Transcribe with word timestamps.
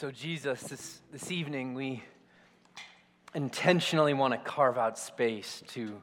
So, 0.00 0.10
Jesus, 0.10 0.62
this, 0.62 0.98
this 1.12 1.30
evening 1.30 1.74
we 1.74 2.02
intentionally 3.34 4.14
want 4.14 4.32
to 4.32 4.38
carve 4.38 4.78
out 4.78 4.98
space 4.98 5.62
to, 5.74 6.00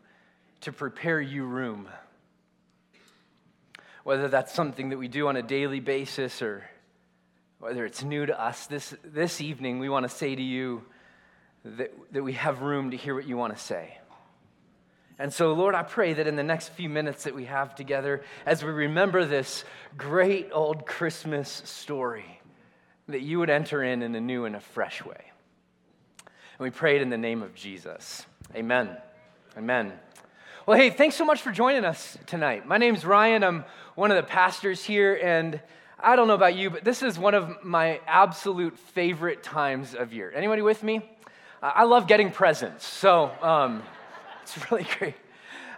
to 0.61 0.71
prepare 0.71 1.19
you 1.19 1.45
room. 1.45 1.89
Whether 4.03 4.27
that's 4.27 4.53
something 4.53 4.89
that 4.89 4.99
we 4.99 5.07
do 5.07 5.29
on 5.29 5.35
a 5.35 5.41
daily 5.41 5.79
basis 5.79 6.43
or 6.43 6.63
whether 7.57 7.85
it's 7.85 8.03
new 8.03 8.23
to 8.27 8.39
us, 8.39 8.67
this, 8.67 8.93
this 9.03 9.41
evening 9.41 9.79
we 9.79 9.89
want 9.89 10.07
to 10.07 10.15
say 10.15 10.35
to 10.35 10.43
you 10.43 10.83
that, 11.65 11.91
that 12.11 12.21
we 12.21 12.33
have 12.33 12.61
room 12.61 12.91
to 12.91 12.97
hear 12.97 13.15
what 13.15 13.27
you 13.27 13.35
want 13.35 13.57
to 13.57 13.59
say. 13.59 13.97
And 15.17 15.33
so, 15.33 15.53
Lord, 15.53 15.73
I 15.73 15.81
pray 15.81 16.13
that 16.13 16.27
in 16.27 16.35
the 16.35 16.43
next 16.43 16.69
few 16.69 16.87
minutes 16.87 17.23
that 17.23 17.33
we 17.33 17.45
have 17.45 17.73
together, 17.73 18.23
as 18.45 18.63
we 18.63 18.69
remember 18.69 19.25
this 19.25 19.65
great 19.97 20.49
old 20.53 20.85
Christmas 20.85 21.49
story, 21.65 22.37
that 23.07 23.21
you 23.21 23.39
would 23.39 23.49
enter 23.49 23.83
in 23.83 24.01
in 24.01 24.15
a 24.15 24.21
new 24.21 24.45
and 24.45 24.55
a 24.55 24.59
fresh 24.59 25.03
way. 25.03 25.31
And 26.25 26.59
we 26.59 26.69
pray 26.69 26.95
it 26.95 27.01
in 27.01 27.09
the 27.09 27.17
name 27.17 27.41
of 27.41 27.55
Jesus. 27.55 28.25
Amen. 28.55 28.97
Amen. 29.57 29.93
Well, 30.65 30.77
hey, 30.77 30.89
thanks 30.89 31.15
so 31.15 31.23
much 31.23 31.41
for 31.41 31.51
joining 31.51 31.85
us 31.85 32.17
tonight. 32.25 32.67
My 32.67 32.77
name's 32.77 33.05
Ryan. 33.05 33.43
I'm 33.43 33.65
one 33.95 34.11
of 34.11 34.17
the 34.17 34.23
pastors 34.23 34.83
here, 34.83 35.17
and 35.23 35.61
I 35.99 36.15
don't 36.15 36.27
know 36.27 36.33
about 36.33 36.55
you, 36.55 36.69
but 36.69 36.83
this 36.83 37.01
is 37.01 37.17
one 37.17 37.33
of 37.33 37.63
my 37.63 38.01
absolute 38.05 38.77
favorite 38.77 39.43
times 39.43 39.95
of 39.95 40.11
year. 40.11 40.31
Anybody 40.35 40.61
with 40.61 40.83
me? 40.83 41.09
I 41.61 41.85
love 41.85 42.07
getting 42.07 42.31
presents, 42.31 42.85
so 42.85 43.31
um, 43.41 43.81
it's 44.43 44.69
really 44.69 44.85
great. 44.99 45.15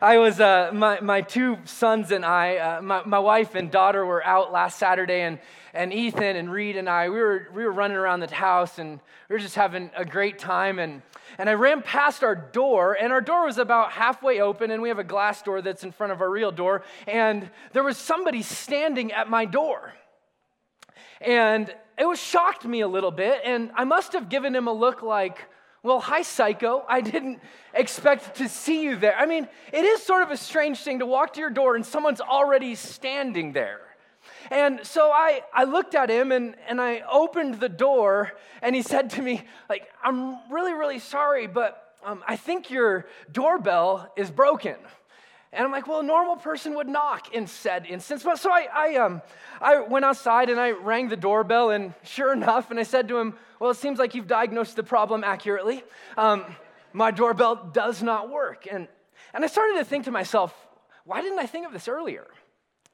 I 0.02 0.18
was, 0.18 0.40
uh, 0.40 0.72
my, 0.74 1.02
my 1.02 1.20
two 1.20 1.58
sons 1.66 2.12
and 2.12 2.24
I, 2.24 2.56
uh, 2.56 2.82
my, 2.82 3.04
my 3.04 3.20
wife 3.20 3.56
and 3.56 3.70
daughter 3.70 4.06
were 4.06 4.26
out 4.26 4.50
last 4.50 4.80
Saturday, 4.80 5.24
and, 5.24 5.40
and 5.74 5.92
Ethan 5.92 6.38
and 6.38 6.50
Reed 6.50 6.78
and 6.78 6.88
I, 6.88 7.10
we 7.10 7.20
were, 7.20 7.50
we 7.54 7.66
were 7.66 7.72
running 7.74 7.98
around 7.98 8.22
the 8.22 8.34
house 8.34 8.80
and 8.80 9.02
we 9.28 9.34
were 9.34 9.40
just 9.40 9.56
having 9.56 9.92
a 9.98 10.06
great 10.06 10.40
time. 10.40 10.80
And, 10.80 11.02
and 11.38 11.50
I 11.50 11.54
ran 11.54 11.82
past 11.82 12.24
our 12.24 12.34
door, 12.34 12.94
and 12.94 13.12
our 13.12 13.20
door 13.20 13.46
was 13.46 13.58
about 13.58 13.92
halfway 13.92 14.40
open, 14.40 14.72
and 14.72 14.82
we 14.82 14.88
have 14.88 15.00
a 15.00 15.04
glass 15.04 15.42
door 15.42 15.62
that's 15.62 15.84
in 15.84 15.92
front 15.92 16.14
of 16.14 16.22
our 16.22 16.30
real 16.30 16.52
door. 16.52 16.84
And 17.06 17.50
there 17.74 17.84
was 17.84 17.98
somebody 17.98 18.42
standing 18.42 19.12
at 19.12 19.30
my 19.30 19.44
door. 19.44 19.94
And 21.20 21.74
it 21.98 22.08
was 22.08 22.22
shocked 22.22 22.64
me 22.64 22.80
a 22.80 22.88
little 22.88 23.12
bit, 23.12 23.42
and 23.44 23.72
I 23.76 23.84
must 23.84 24.14
have 24.14 24.30
given 24.30 24.56
him 24.56 24.68
a 24.70 24.74
look 24.74 25.02
like, 25.02 25.50
well, 25.82 26.00
hi, 26.00 26.22
psycho. 26.24 26.84
I 26.88 27.02
didn't 27.02 27.40
expect 27.74 28.36
to 28.36 28.50
see 28.50 28.84
you 28.84 28.98
there. 28.98 29.16
I 29.16 29.26
mean, 29.26 29.48
it 29.72 29.86
is 29.86 30.04
sort 30.04 30.24
of 30.24 30.32
a 30.32 30.38
strange 30.38 30.80
thing 30.80 31.00
to 31.00 31.06
walk 31.06 31.34
to 31.34 31.40
your 31.40 31.50
door 31.50 31.76
and 31.76 31.86
someone's 31.86 32.22
already 32.22 32.76
standing 32.76 33.54
there. 33.54 33.82
And 34.52 34.82
so 34.84 35.10
I, 35.12 35.42
I 35.54 35.64
looked 35.64 35.96
at 35.96 36.10
him 36.10 36.32
and, 36.32 36.56
and 36.68 36.82
I 36.82 37.04
opened 37.10 37.60
the 37.60 37.70
door 37.70 38.34
and 38.62 38.76
he 38.76 38.82
said 38.82 39.12
to 39.12 39.22
me, 39.22 39.44
like, 39.70 39.88
I'm 40.04 40.38
really, 40.52 40.74
really 40.74 41.00
sorry, 41.00 41.48
but 41.48 41.96
um, 42.04 42.24
I 42.28 42.36
think 42.36 42.70
your 42.70 43.06
doorbell 43.32 44.12
is 44.18 44.32
broken. 44.32 44.76
And 45.52 45.66
I'm 45.66 45.72
like, 45.72 45.88
well, 45.88 46.02
a 46.02 46.04
normal 46.04 46.36
person 46.36 46.76
would 46.76 46.88
knock 46.88 47.34
in 47.34 47.48
said 47.48 47.88
instance. 47.88 48.22
But 48.24 48.38
so 48.38 48.52
I, 48.52 48.68
I, 48.72 48.96
um, 48.98 49.22
I 49.60 49.82
went 49.82 50.06
outside 50.06 50.50
and 50.50 50.60
I 50.60 50.72
rang 50.72 51.10
the 51.10 51.18
doorbell, 51.18 51.72
and 51.72 51.94
sure 52.04 52.34
enough, 52.34 52.70
and 52.70 52.80
I 52.80 52.84
said 52.84 53.08
to 53.08 53.18
him, 53.18 53.34
well, 53.60 53.72
it 53.72 53.78
seems 53.78 53.98
like 53.98 54.14
you've 54.14 54.28
diagnosed 54.28 54.76
the 54.76 54.84
problem 54.84 55.24
accurately. 55.24 55.84
Um, 56.18 56.46
my 56.94 57.12
doorbell 57.12 57.72
does 57.74 58.04
not 58.04 58.30
work. 58.30 58.68
And, 58.72 58.88
and 59.34 59.44
I 59.44 59.48
started 59.48 59.78
to 59.80 59.86
think 59.86 60.06
to 60.06 60.12
myself, 60.12 60.54
why 61.04 61.22
didn't 61.22 61.40
I 61.40 61.48
think 61.48 61.66
of 61.66 61.74
this 61.74 61.88
earlier? 61.88 62.28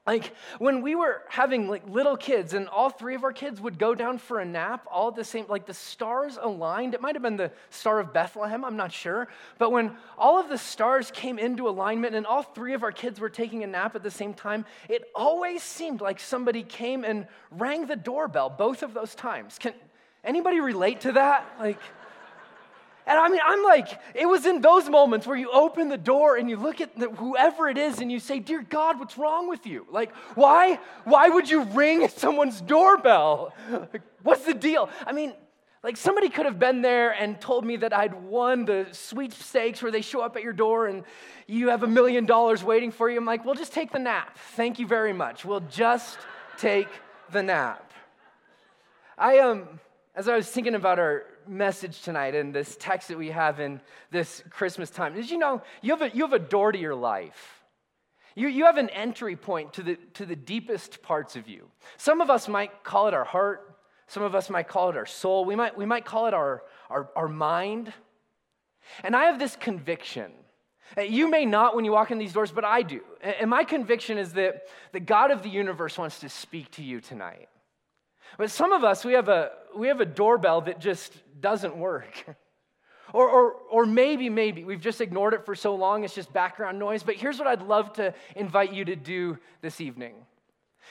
Like 0.06 0.34
when 0.58 0.82
we 0.82 0.94
were 0.94 1.22
having 1.28 1.68
like 1.68 1.82
little 1.88 2.16
kids 2.16 2.54
and 2.54 2.68
all 2.68 2.90
three 2.90 3.16
of 3.16 3.24
our 3.24 3.32
kids 3.32 3.60
would 3.60 3.76
go 3.76 3.92
down 3.92 4.18
for 4.18 4.38
a 4.38 4.44
nap 4.44 4.86
all 4.88 5.10
the 5.10 5.24
same 5.24 5.46
like 5.48 5.66
the 5.66 5.74
stars 5.74 6.38
aligned. 6.40 6.94
It 6.94 7.00
might 7.00 7.16
have 7.16 7.22
been 7.22 7.36
the 7.36 7.50
star 7.70 7.98
of 7.98 8.12
Bethlehem, 8.12 8.64
I'm 8.64 8.76
not 8.76 8.92
sure. 8.92 9.26
But 9.58 9.72
when 9.72 9.96
all 10.16 10.38
of 10.38 10.48
the 10.48 10.58
stars 10.58 11.10
came 11.10 11.40
into 11.40 11.68
alignment 11.68 12.14
and 12.14 12.24
all 12.24 12.44
three 12.44 12.74
of 12.74 12.84
our 12.84 12.92
kids 12.92 13.18
were 13.18 13.28
taking 13.28 13.64
a 13.64 13.66
nap 13.66 13.96
at 13.96 14.04
the 14.04 14.10
same 14.10 14.32
time, 14.32 14.64
it 14.88 15.10
always 15.12 15.62
seemed 15.64 16.00
like 16.00 16.20
somebody 16.20 16.62
came 16.62 17.04
and 17.04 17.26
rang 17.50 17.86
the 17.86 17.96
doorbell 17.96 18.48
both 18.48 18.84
of 18.84 18.94
those 18.94 19.14
times. 19.16 19.58
Can 19.58 19.74
anybody 20.22 20.60
relate 20.60 21.00
to 21.00 21.12
that? 21.12 21.46
Like 21.58 21.80
and 23.06 23.18
I 23.18 23.28
mean, 23.28 23.40
I'm 23.44 23.62
like, 23.62 24.00
it 24.14 24.26
was 24.26 24.46
in 24.46 24.60
those 24.60 24.88
moments 24.88 25.28
where 25.28 25.36
you 25.36 25.50
open 25.52 25.88
the 25.88 25.96
door 25.96 26.36
and 26.36 26.50
you 26.50 26.56
look 26.56 26.80
at 26.80 26.98
the, 26.98 27.08
whoever 27.08 27.68
it 27.68 27.78
is 27.78 28.00
and 28.00 28.10
you 28.10 28.18
say, 28.18 28.40
Dear 28.40 28.62
God, 28.62 28.98
what's 28.98 29.16
wrong 29.16 29.48
with 29.48 29.64
you? 29.64 29.86
Like, 29.90 30.14
why, 30.34 30.80
why 31.04 31.28
would 31.28 31.48
you 31.48 31.62
ring 31.62 32.08
someone's 32.16 32.60
doorbell? 32.60 33.54
Like, 33.70 34.02
what's 34.24 34.44
the 34.44 34.54
deal? 34.54 34.90
I 35.06 35.12
mean, 35.12 35.34
like 35.84 35.96
somebody 35.96 36.28
could 36.28 36.46
have 36.46 36.58
been 36.58 36.82
there 36.82 37.12
and 37.12 37.40
told 37.40 37.64
me 37.64 37.76
that 37.76 37.92
I'd 37.92 38.14
won 38.24 38.64
the 38.64 38.88
sweepstakes 38.90 39.82
where 39.82 39.92
they 39.92 40.00
show 40.00 40.20
up 40.20 40.34
at 40.34 40.42
your 40.42 40.52
door 40.52 40.88
and 40.88 41.04
you 41.46 41.68
have 41.68 41.84
a 41.84 41.86
million 41.86 42.26
dollars 42.26 42.64
waiting 42.64 42.90
for 42.90 43.08
you. 43.08 43.18
I'm 43.18 43.24
like, 43.24 43.44
well, 43.44 43.54
just 43.54 43.72
take 43.72 43.92
the 43.92 44.00
nap. 44.00 44.36
Thank 44.56 44.80
you 44.80 44.86
very 44.88 45.12
much. 45.12 45.44
We'll 45.44 45.60
just 45.60 46.18
take 46.58 46.88
the 47.30 47.44
nap. 47.44 47.92
I 49.16 49.38
um, 49.38 49.78
as 50.16 50.28
I 50.28 50.34
was 50.34 50.48
thinking 50.48 50.74
about 50.74 50.98
our 50.98 51.24
message 51.48 52.02
tonight 52.02 52.34
and 52.34 52.54
this 52.54 52.76
text 52.78 53.08
that 53.08 53.18
we 53.18 53.30
have 53.30 53.60
in 53.60 53.80
this 54.10 54.42
Christmas 54.50 54.90
time. 54.90 55.14
Did 55.14 55.30
you 55.30 55.38
know 55.38 55.62
you 55.82 55.96
have 55.96 56.02
a, 56.02 56.16
you 56.16 56.22
have 56.22 56.32
a 56.32 56.38
door 56.38 56.72
to 56.72 56.78
your 56.78 56.94
life? 56.94 57.62
You, 58.34 58.48
you 58.48 58.66
have 58.66 58.76
an 58.76 58.90
entry 58.90 59.34
point 59.34 59.72
to 59.74 59.82
the, 59.82 59.96
to 60.14 60.26
the 60.26 60.36
deepest 60.36 61.02
parts 61.02 61.36
of 61.36 61.48
you. 61.48 61.68
Some 61.96 62.20
of 62.20 62.28
us 62.28 62.48
might 62.48 62.84
call 62.84 63.08
it 63.08 63.14
our 63.14 63.24
heart, 63.24 63.76
some 64.06 64.22
of 64.22 64.34
us 64.34 64.50
might 64.50 64.68
call 64.68 64.90
it 64.90 64.96
our 64.96 65.06
soul, 65.06 65.44
we 65.44 65.56
might, 65.56 65.76
we 65.76 65.86
might 65.86 66.04
call 66.04 66.26
it 66.26 66.34
our, 66.34 66.62
our, 66.90 67.08
our 67.16 67.28
mind. 67.28 67.92
And 69.02 69.16
I 69.16 69.24
have 69.24 69.38
this 69.38 69.56
conviction. 69.56 70.30
Uh, 70.96 71.00
you 71.00 71.28
may 71.28 71.44
not 71.44 71.74
when 71.74 71.84
you 71.84 71.92
walk 71.92 72.10
in 72.10 72.18
these 72.18 72.32
doors, 72.32 72.52
but 72.52 72.64
I 72.64 72.82
do. 72.82 73.00
And 73.22 73.50
my 73.50 73.64
conviction 73.64 74.18
is 74.18 74.34
that 74.34 74.66
the 74.92 75.00
God 75.00 75.30
of 75.30 75.42
the 75.42 75.48
universe 75.48 75.98
wants 75.98 76.20
to 76.20 76.28
speak 76.28 76.70
to 76.72 76.82
you 76.82 77.00
tonight. 77.00 77.48
But 78.38 78.50
some 78.50 78.72
of 78.72 78.84
us, 78.84 79.04
we 79.04 79.14
have 79.14 79.28
a, 79.28 79.50
we 79.76 79.88
have 79.88 80.00
a 80.00 80.06
doorbell 80.06 80.62
that 80.62 80.80
just 80.80 81.12
doesn't 81.40 81.76
work. 81.76 82.24
Or, 83.12 83.28
or, 83.28 83.52
or 83.70 83.86
maybe, 83.86 84.28
maybe 84.28 84.64
we've 84.64 84.80
just 84.80 85.00
ignored 85.00 85.32
it 85.32 85.46
for 85.46 85.54
so 85.54 85.76
long, 85.76 86.02
it's 86.02 86.14
just 86.14 86.32
background 86.32 86.78
noise. 86.78 87.02
But 87.04 87.14
here's 87.14 87.38
what 87.38 87.46
I'd 87.46 87.62
love 87.62 87.92
to 87.94 88.12
invite 88.34 88.72
you 88.72 88.84
to 88.84 88.96
do 88.96 89.38
this 89.60 89.80
evening. 89.80 90.14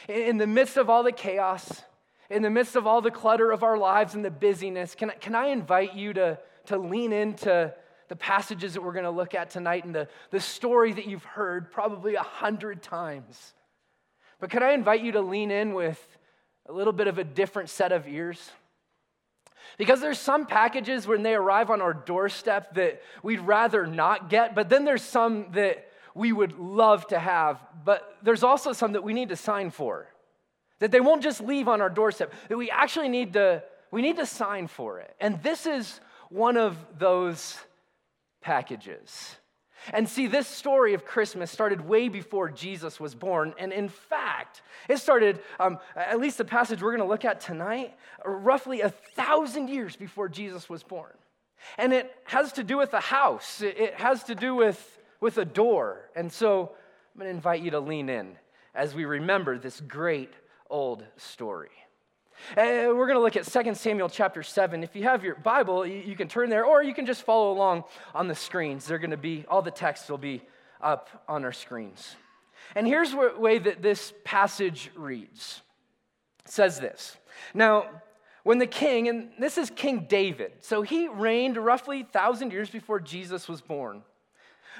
In 0.07 0.37
the 0.37 0.47
midst 0.47 0.77
of 0.77 0.89
all 0.89 1.03
the 1.03 1.11
chaos, 1.11 1.83
in 2.29 2.41
the 2.41 2.49
midst 2.49 2.75
of 2.75 2.87
all 2.87 3.01
the 3.01 3.11
clutter 3.11 3.51
of 3.51 3.63
our 3.63 3.77
lives 3.77 4.15
and 4.15 4.23
the 4.23 4.31
busyness, 4.31 4.95
can, 4.95 5.11
can 5.19 5.35
I 5.35 5.47
invite 5.47 5.93
you 5.93 6.13
to, 6.13 6.39
to 6.67 6.77
lean 6.77 7.13
into 7.13 7.73
the 8.07 8.15
passages 8.15 8.73
that 8.73 8.81
we're 8.81 8.93
going 8.93 9.05
to 9.05 9.11
look 9.11 9.35
at 9.35 9.49
tonight 9.49 9.83
and 9.83 9.93
the, 9.93 10.07
the 10.31 10.39
story 10.39 10.93
that 10.93 11.07
you've 11.07 11.23
heard 11.23 11.71
probably 11.71 12.15
a 12.15 12.23
hundred 12.23 12.81
times? 12.81 13.53
But 14.39 14.49
could 14.49 14.63
I 14.63 14.71
invite 14.71 15.01
you 15.01 15.13
to 15.13 15.21
lean 15.21 15.51
in 15.51 15.73
with 15.73 15.99
a 16.67 16.73
little 16.73 16.93
bit 16.93 17.07
of 17.07 17.17
a 17.17 17.23
different 17.23 17.69
set 17.69 17.91
of 17.91 18.07
ears? 18.07 18.51
Because 19.77 20.01
there's 20.01 20.19
some 20.19 20.45
packages 20.45 21.07
when 21.07 21.23
they 21.23 21.35
arrive 21.35 21.69
on 21.69 21.81
our 21.81 21.93
doorstep 21.93 22.75
that 22.75 23.01
we'd 23.23 23.39
rather 23.41 23.85
not 23.85 24.29
get, 24.29 24.55
but 24.55 24.69
then 24.69 24.85
there's 24.85 25.03
some 25.03 25.47
that 25.51 25.87
we 26.13 26.31
would 26.31 26.57
love 26.57 27.07
to 27.07 27.19
have, 27.19 27.59
but 27.83 28.17
there's 28.23 28.43
also 28.43 28.73
some 28.73 28.93
that 28.93 29.03
we 29.03 29.13
need 29.13 29.29
to 29.29 29.35
sign 29.35 29.69
for. 29.69 30.07
That 30.79 30.91
they 30.91 31.01
won't 31.01 31.23
just 31.23 31.41
leave 31.41 31.67
on 31.67 31.81
our 31.81 31.89
doorstep, 31.89 32.33
that 32.49 32.57
we 32.57 32.69
actually 32.71 33.09
need 33.09 33.33
to 33.33 33.63
we 33.91 34.01
need 34.01 34.17
to 34.17 34.25
sign 34.25 34.67
for 34.67 34.99
it. 34.99 35.15
And 35.21 35.41
this 35.41 35.65
is 35.65 36.01
one 36.29 36.57
of 36.57 36.77
those 36.97 37.57
packages. 38.41 39.37
And 39.93 40.07
see, 40.07 40.27
this 40.27 40.47
story 40.47 40.93
of 40.93 41.05
Christmas 41.05 41.51
started 41.51 41.81
way 41.81 42.09
before 42.09 42.49
Jesus 42.49 42.99
was 42.99 43.15
born. 43.15 43.53
And 43.57 43.71
in 43.71 43.89
fact, 43.89 44.61
it 44.89 44.97
started, 44.97 45.39
um, 45.59 45.79
at 45.95 46.19
least 46.19 46.37
the 46.37 46.45
passage 46.45 46.81
we're 46.81 46.95
going 46.95 47.07
to 47.07 47.11
look 47.11 47.25
at 47.25 47.39
tonight, 47.39 47.95
roughly 48.25 48.81
a 48.81 48.89
thousand 48.89 49.69
years 49.69 49.95
before 49.95 50.29
Jesus 50.29 50.69
was 50.69 50.83
born. 50.83 51.13
And 51.77 51.93
it 51.93 52.13
has 52.25 52.53
to 52.53 52.63
do 52.63 52.77
with 52.77 52.93
a 52.93 52.99
house, 52.99 53.61
it 53.61 53.95
has 53.95 54.23
to 54.25 54.35
do 54.35 54.55
with, 54.55 54.99
with 55.19 55.37
a 55.37 55.45
door. 55.45 56.09
And 56.15 56.31
so 56.31 56.71
I'm 57.13 57.19
going 57.19 57.31
to 57.31 57.35
invite 57.35 57.61
you 57.61 57.71
to 57.71 57.79
lean 57.79 58.09
in 58.09 58.37
as 58.73 58.93
we 58.93 59.05
remember 59.05 59.57
this 59.57 59.81
great 59.81 60.33
old 60.69 61.03
story. 61.17 61.69
And 62.55 62.89
uh, 62.89 62.95
we're 62.95 63.07
going 63.07 63.17
to 63.17 63.21
look 63.21 63.35
at 63.35 63.45
2 63.45 63.75
Samuel 63.75 64.09
chapter 64.09 64.43
7. 64.43 64.83
If 64.83 64.95
you 64.95 65.03
have 65.03 65.23
your 65.23 65.35
Bible, 65.35 65.85
you 65.85 66.15
can 66.15 66.27
turn 66.27 66.49
there, 66.49 66.65
or 66.65 66.83
you 66.83 66.93
can 66.93 67.05
just 67.05 67.23
follow 67.23 67.51
along 67.51 67.83
on 68.13 68.27
the 68.27 68.35
screens. 68.35 68.85
They're 68.85 68.99
going 68.99 69.11
to 69.11 69.17
be, 69.17 69.45
all 69.47 69.61
the 69.61 69.71
text 69.71 70.09
will 70.09 70.17
be 70.17 70.41
up 70.81 71.09
on 71.27 71.43
our 71.43 71.53
screens. 71.53 72.15
And 72.75 72.87
here's 72.87 73.11
the 73.11 73.33
way 73.37 73.57
that 73.59 73.81
this 73.81 74.13
passage 74.23 74.91
reads 74.95 75.61
it 76.45 76.51
says 76.51 76.79
this 76.79 77.17
Now, 77.53 77.87
when 78.43 78.59
the 78.59 78.67
king, 78.67 79.07
and 79.07 79.31
this 79.39 79.57
is 79.57 79.71
King 79.71 80.05
David, 80.07 80.51
so 80.61 80.81
he 80.83 81.07
reigned 81.07 81.57
roughly 81.57 82.03
1,000 82.03 82.51
years 82.51 82.69
before 82.69 82.99
Jesus 82.99 83.47
was 83.47 83.61
born. 83.61 84.03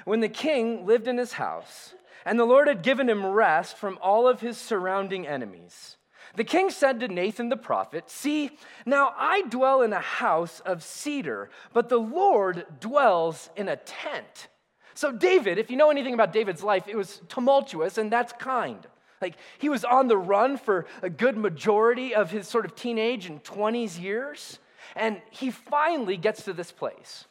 When 0.04 0.20
the 0.20 0.28
king 0.28 0.86
lived 0.86 1.08
in 1.08 1.18
his 1.18 1.32
house, 1.32 1.94
and 2.24 2.38
the 2.38 2.44
Lord 2.44 2.68
had 2.68 2.82
given 2.82 3.08
him 3.08 3.24
rest 3.24 3.76
from 3.76 3.98
all 4.02 4.28
of 4.28 4.40
his 4.40 4.56
surrounding 4.56 5.26
enemies. 5.26 5.96
The 6.36 6.44
king 6.44 6.70
said 6.70 7.00
to 7.00 7.08
Nathan 7.08 7.48
the 7.48 7.56
prophet, 7.56 8.10
See, 8.10 8.50
now 8.84 9.14
I 9.16 9.42
dwell 9.42 9.82
in 9.82 9.92
a 9.92 10.00
house 10.00 10.60
of 10.60 10.82
cedar, 10.82 11.50
but 11.72 11.88
the 11.88 11.98
Lord 11.98 12.66
dwells 12.78 13.50
in 13.56 13.68
a 13.68 13.76
tent. 13.76 14.48
So, 14.94 15.12
David, 15.12 15.58
if 15.58 15.70
you 15.70 15.76
know 15.76 15.90
anything 15.90 16.14
about 16.14 16.32
David's 16.32 16.62
life, 16.62 16.88
it 16.88 16.96
was 16.96 17.20
tumultuous, 17.28 17.98
and 17.98 18.10
that's 18.10 18.32
kind. 18.32 18.86
Like, 19.20 19.36
he 19.58 19.68
was 19.68 19.84
on 19.84 20.08
the 20.08 20.16
run 20.16 20.56
for 20.56 20.86
a 21.02 21.10
good 21.10 21.36
majority 21.36 22.14
of 22.14 22.30
his 22.30 22.46
sort 22.48 22.64
of 22.64 22.74
teenage 22.74 23.26
and 23.26 23.42
20s 23.42 24.00
years. 24.00 24.58
And 24.94 25.20
he 25.30 25.50
finally 25.50 26.16
gets 26.16 26.44
to 26.44 26.52
this 26.52 26.72
place 26.72 27.26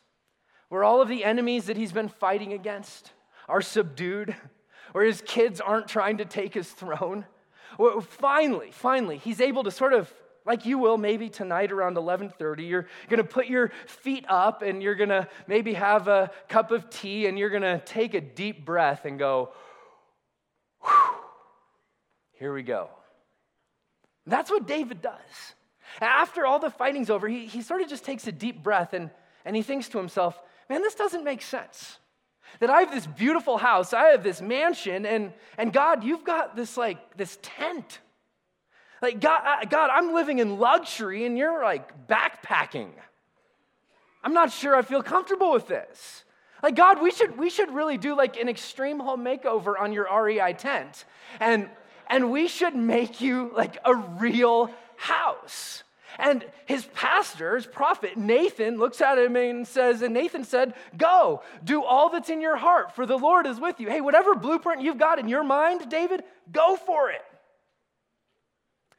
where 0.70 0.84
all 0.84 1.02
of 1.02 1.08
the 1.08 1.24
enemies 1.24 1.66
that 1.66 1.78
he's 1.78 1.92
been 1.92 2.10
fighting 2.10 2.54
against 2.54 3.12
are 3.48 3.62
subdued, 3.62 4.36
where 4.92 5.06
his 5.06 5.22
kids 5.22 5.62
aren't 5.62 5.88
trying 5.88 6.18
to 6.18 6.26
take 6.26 6.54
his 6.54 6.70
throne. 6.70 7.26
Well, 7.78 8.02
finally, 8.02 8.72
finally, 8.72 9.18
he's 9.18 9.42
able 9.42 9.64
to 9.64 9.72
sort 9.72 9.94
of 9.94 10.12
like 10.46 10.66
you 10.66 10.78
will 10.78 10.98
maybe 10.98 11.30
tonight 11.30 11.72
around 11.72 11.98
11:30 11.98 12.68
you're 12.70 12.88
going 13.10 13.18
to 13.18 13.24
put 13.24 13.48
your 13.48 13.72
feet 13.88 14.26
up 14.30 14.62
and 14.62 14.82
you're 14.84 14.96
going 14.96 15.10
to 15.10 15.28
maybe 15.48 15.74
have 15.74 16.08
a 16.08 16.32
cup 16.48 16.72
of 16.72 16.90
tea 16.90 17.26
and 17.26 17.40
you're 17.40 17.50
going 17.50 17.64
to 17.64 17.80
take 17.80 18.14
a 18.14 18.22
deep 18.22 18.64
breath 18.64 19.06
and 19.06 19.18
go 19.18 19.54
here 22.40 22.54
we 22.54 22.64
go. 22.64 22.90
That's 24.28 24.50
what 24.50 24.68
David 24.68 25.02
does. 25.02 25.56
After 26.02 26.46
all 26.46 26.60
the 26.60 26.70
fighting's 26.70 27.10
over, 27.10 27.28
he, 27.28 27.46
he 27.46 27.62
sort 27.62 27.82
of 27.82 27.88
just 27.88 28.04
takes 28.04 28.28
a 28.28 28.32
deep 28.32 28.62
breath 28.64 28.94
and, 28.94 29.10
and 29.46 29.56
he 29.56 29.62
thinks 29.62 29.88
to 29.90 29.98
himself, 29.98 30.40
man, 30.70 30.82
this 30.82 30.96
doesn't 30.96 31.24
make 31.24 31.42
sense. 31.42 32.00
That 32.60 32.70
I 32.70 32.82
have 32.82 32.92
this 32.92 33.08
beautiful 33.08 33.58
house, 33.58 33.94
I 33.94 34.06
have 34.10 34.24
this 34.24 34.42
mansion, 34.42 35.06
and, 35.06 35.34
and 35.58 35.74
God, 35.74 36.04
you've 36.04 36.24
got 36.24 36.56
this 36.56 36.78
like 36.78 37.18
this 37.18 37.38
tent. 37.42 38.00
Like, 39.02 39.20
God, 39.20 39.70
God, 39.70 39.90
I'm 39.92 40.14
living 40.14 40.40
in 40.40 40.58
luxury 40.58 41.26
and 41.26 41.38
you're 41.38 41.64
like 41.64 42.08
backpacking. 42.08 42.90
I'm 44.24 44.34
not 44.34 44.52
sure 44.52 44.76
I 44.76 44.82
feel 44.82 45.04
comfortable 45.04 45.52
with 45.52 45.68
this. 45.68 46.24
Like, 46.64 46.76
God, 46.76 47.02
we 47.02 47.12
should, 47.12 47.38
we 47.38 47.52
should 47.52 47.72
really 47.72 47.98
do 47.98 48.18
like 48.18 48.38
an 48.38 48.50
extreme 48.50 49.00
home 49.00 49.24
makeover 49.24 49.80
on 49.80 49.94
your 49.94 50.08
REI 50.12 50.54
tent. 50.54 51.06
And, 51.40 51.70
and 52.08 52.32
we 52.32 52.48
should 52.48 52.76
make 52.76 53.22
you 53.22 53.52
like 53.54 53.78
a 53.86 53.94
real 53.94 54.72
house. 54.96 55.84
And 56.18 56.46
his 56.66 56.86
pastor, 56.94 57.56
his 57.56 57.66
prophet, 57.66 58.18
Nathan, 58.18 58.78
looks 58.78 59.02
at 59.02 59.18
him 59.18 59.36
and 59.36 59.68
says, 59.68 60.02
and 60.02 60.14
Nathan 60.14 60.44
said, 60.44 60.74
Go, 60.98 61.42
do 61.64 61.84
all 61.84 62.10
that's 62.10 62.30
in 62.30 62.42
your 62.42 62.56
heart, 62.56 62.96
for 62.96 63.06
the 63.06 63.18
Lord 63.18 63.46
is 63.46 63.60
with 63.60 63.80
you. 63.80 63.90
Hey, 63.90 64.02
whatever 64.02 64.36
blueprint 64.36 64.82
you've 64.82 64.98
got 64.98 65.20
in 65.20 65.28
your 65.28 65.44
mind, 65.44 65.90
David, 65.90 66.24
go 66.52 66.76
for 66.76 67.12
it. 67.12 67.22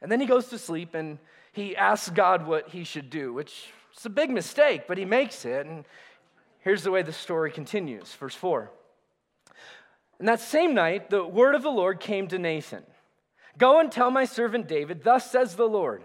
And 0.01 0.11
then 0.11 0.19
he 0.19 0.27
goes 0.27 0.47
to 0.49 0.59
sleep 0.59 0.93
and 0.93 1.17
he 1.53 1.75
asks 1.75 2.09
God 2.09 2.45
what 2.45 2.69
he 2.69 2.83
should 2.83 3.09
do, 3.09 3.33
which 3.33 3.65
is 3.97 4.05
a 4.05 4.09
big 4.09 4.29
mistake, 4.29 4.83
but 4.87 4.97
he 4.97 5.05
makes 5.05 5.43
it. 5.43 5.65
And 5.65 5.85
here's 6.59 6.83
the 6.83 6.91
way 6.91 7.01
the 7.01 7.13
story 7.13 7.51
continues. 7.51 8.13
Verse 8.13 8.35
4. 8.35 8.69
And 10.19 10.27
that 10.27 10.39
same 10.39 10.73
night, 10.73 11.09
the 11.09 11.23
word 11.23 11.55
of 11.55 11.63
the 11.63 11.69
Lord 11.69 11.99
came 11.99 12.27
to 12.27 12.37
Nathan 12.37 12.83
Go 13.57 13.79
and 13.79 13.91
tell 13.91 14.11
my 14.11 14.25
servant 14.25 14.67
David, 14.67 15.03
Thus 15.03 15.31
says 15.31 15.55
the 15.55 15.67
Lord. 15.67 16.03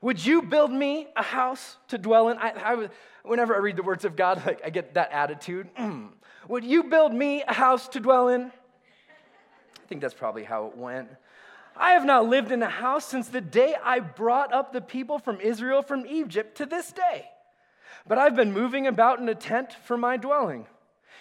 Would 0.00 0.24
you 0.24 0.42
build 0.42 0.70
me 0.70 1.08
a 1.14 1.22
house 1.22 1.76
to 1.88 1.98
dwell 1.98 2.28
in? 2.28 2.38
I, 2.38 2.50
I, 2.50 2.88
whenever 3.22 3.54
I 3.54 3.58
read 3.58 3.76
the 3.76 3.82
words 3.82 4.04
of 4.04 4.16
God, 4.16 4.42
like, 4.46 4.60
I 4.64 4.70
get 4.70 4.94
that 4.94 5.12
attitude. 5.12 5.68
Mm. 5.76 6.10
Would 6.48 6.64
you 6.64 6.84
build 6.84 7.12
me 7.12 7.42
a 7.46 7.52
house 7.52 7.88
to 7.88 8.00
dwell 8.00 8.28
in? 8.28 8.46
I 8.46 9.86
think 9.88 10.00
that's 10.00 10.14
probably 10.14 10.44
how 10.44 10.66
it 10.66 10.76
went. 10.76 11.08
I 11.76 11.92
have 11.92 12.04
not 12.04 12.28
lived 12.28 12.50
in 12.50 12.62
a 12.62 12.68
house 12.68 13.04
since 13.04 13.28
the 13.28 13.40
day 13.40 13.74
I 13.82 14.00
brought 14.00 14.52
up 14.52 14.72
the 14.72 14.80
people 14.80 15.18
from 15.18 15.40
Israel 15.40 15.82
from 15.82 16.06
Egypt 16.06 16.56
to 16.56 16.66
this 16.66 16.92
day. 16.92 17.28
But 18.06 18.18
I've 18.18 18.34
been 18.34 18.52
moving 18.52 18.86
about 18.86 19.20
in 19.20 19.28
a 19.28 19.34
tent 19.34 19.72
for 19.84 19.96
my 19.96 20.16
dwelling. 20.16 20.66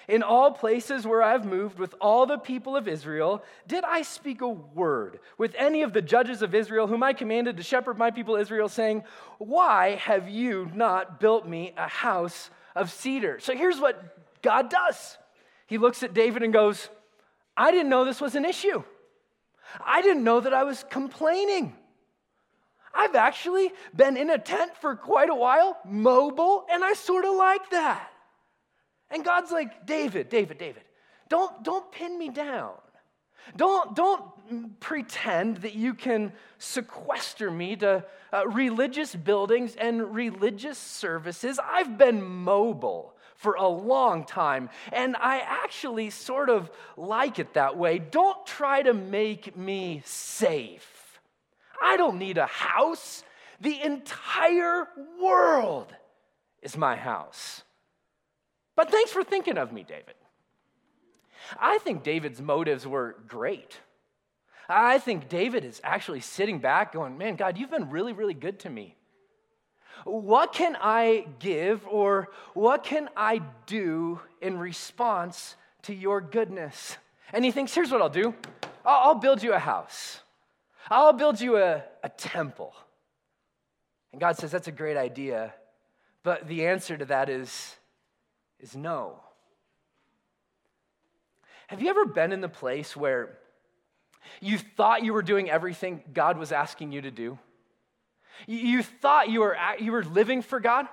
In 0.10 0.24
all 0.24 0.52
places 0.52 1.06
where 1.06 1.22
I've 1.22 1.46
moved 1.46 1.78
with 1.78 1.94
all 2.02 2.26
the 2.26 2.40
people 2.40 2.76
of 2.76 2.88
Israel, 2.88 3.44
did 3.68 3.84
I 3.84 4.02
speak 4.02 4.42
a 4.42 4.50
word 4.50 5.20
with 5.38 5.54
any 5.56 5.84
of 5.84 5.94
the 5.94 6.02
judges 6.02 6.42
of 6.42 6.56
Israel, 6.56 6.88
whom 6.88 7.04
I 7.04 7.14
commanded 7.14 7.58
to 7.58 7.64
shepherd 7.64 8.00
my 8.00 8.10
people 8.10 8.36
Israel, 8.36 8.68
saying, 8.70 9.04
Why 9.38 9.98
have 9.98 10.28
you 10.28 10.72
not 10.74 11.20
built 11.20 11.48
me 11.48 11.74
a 11.78 11.88
house 11.88 12.50
of 12.76 12.92
cedar? 12.92 13.40
So 13.40 13.56
here's 13.56 13.80
what 13.80 14.18
God 14.42 14.72
does 14.72 15.16
He 15.68 15.78
looks 15.78 16.02
at 16.02 16.16
David 16.16 16.42
and 16.42 16.52
goes, 16.52 16.90
I 17.56 17.70
didn't 17.70 17.90
know 17.90 18.04
this 18.04 18.20
was 18.20 18.34
an 18.34 18.46
issue. 18.46 18.82
I 19.86 20.02
didn't 20.02 20.24
know 20.24 20.40
that 20.40 20.56
I 20.56 20.64
was 20.64 20.84
complaining. 20.90 21.76
I've 22.96 23.14
actually 23.14 23.72
been 23.96 24.18
in 24.18 24.32
a 24.32 24.40
tent 24.40 24.72
for 24.82 24.96
quite 24.96 25.30
a 25.30 25.36
while, 25.36 25.78
mobile, 25.86 26.66
and 26.72 26.84
I 26.84 26.94
sort 26.94 27.26
of 27.26 27.36
like 27.36 27.70
that. 27.70 28.10
And 29.12 29.24
God's 29.24 29.52
like, 29.52 29.86
David, 29.86 30.30
David, 30.30 30.58
David, 30.58 30.84
don't, 31.30 31.64
don't 31.64 31.92
pin 31.92 32.18
me 32.18 32.30
down. 32.30 32.74
Don't, 33.56 33.96
don't 33.96 34.80
pretend 34.80 35.58
that 35.58 35.74
you 35.74 35.94
can 35.94 36.34
sequester 36.58 37.50
me 37.50 37.76
to 37.78 38.06
uh, 38.32 38.48
religious 38.48 39.16
buildings 39.16 39.76
and 39.76 40.14
religious 40.14 40.78
services. 40.78 41.60
I've 41.64 41.98
been 41.98 42.22
mobile 42.22 43.16
for 43.36 43.54
a 43.56 43.68
long 43.68 44.26
time, 44.26 44.70
and 44.92 45.16
I 45.16 45.40
actually 45.40 46.10
sort 46.10 46.50
of 46.50 46.70
like 46.98 47.40
it 47.40 47.54
that 47.54 47.78
way. 47.78 47.98
Don't 47.98 48.46
try 48.46 48.82
to 48.82 48.94
make 48.94 49.56
me 49.56 50.02
safe. 50.06 51.22
I 51.82 51.96
don't 51.96 52.20
need 52.20 52.38
a 52.38 52.48
house. 52.48 53.24
The 53.62 53.82
entire 53.82 54.88
world 55.22 55.94
is 56.62 56.76
my 56.76 56.98
house. 56.98 57.64
But 58.80 58.92
thanks 58.92 59.12
for 59.12 59.26
thinking 59.26 59.58
of 59.58 59.74
me, 59.74 59.84
David. 59.84 60.16
I 61.60 61.80
think 61.80 62.02
David's 62.02 62.42
motives 62.42 62.88
were 62.88 63.18
great. 63.28 63.78
I 64.70 65.00
think 65.00 65.28
David 65.28 65.66
is 65.66 65.81
actually 65.84 66.22
sitting 66.22 66.60
back 66.60 66.94
going, 66.94 67.18
Man, 67.18 67.36
God, 67.36 67.58
you've 67.58 67.72
been 67.72 67.90
really, 67.90 68.14
really 68.14 68.34
good 68.34 68.58
to 68.60 68.70
me. 68.70 68.96
What 70.06 70.54
can 70.54 70.78
I 70.80 71.28
give 71.40 71.86
or 71.90 72.30
what 72.54 72.86
can 72.86 73.10
I 73.18 73.42
do 73.66 74.22
in 74.42 74.58
response 74.58 75.58
to 75.81 75.94
your 75.94 76.22
goodness? 76.22 76.96
And 77.34 77.44
he 77.44 77.52
thinks, 77.52 77.76
Here's 77.76 77.92
what 77.92 78.02
I'll 78.02 78.08
do 78.08 78.34
I'll, 78.86 79.16
build 79.16 79.44
you 79.44 79.52
a 79.52 79.60
house, 79.60 80.22
I'll 80.90 81.12
build 81.12 81.42
you 81.42 81.58
a, 81.58 81.84
a 82.02 82.08
temple. 82.08 82.74
And 84.14 84.22
God 84.22 84.38
says, 84.38 84.52
That's 84.52 84.70
a 84.70 84.72
great 84.72 84.96
idea. 84.96 85.54
But 86.24 86.48
the 86.48 86.68
answer 86.68 86.98
to 86.98 87.04
that 87.04 87.28
is 87.28 87.76
is 88.59 88.75
no. 88.75 89.21
Have 91.68 91.81
you 91.81 91.89
ever 91.89 92.06
been 92.06 92.31
in 92.31 92.42
the 92.42 92.49
place 92.49 92.95
where 92.95 93.37
you 94.42 94.57
thought 94.57 95.04
you 95.04 95.13
were 95.13 95.21
doing 95.21 95.49
everything 95.49 96.04
God 96.13 96.37
was 96.37 96.51
asking 96.51 96.92
you 96.92 97.01
to 97.01 97.11
do? 97.11 97.37
You 98.47 98.83
thought 98.83 99.30
you 99.30 99.42
were, 99.42 99.57
you 99.80 99.92
were 99.92 100.04
living 100.04 100.42
for 100.42 100.59
God? 100.59 100.87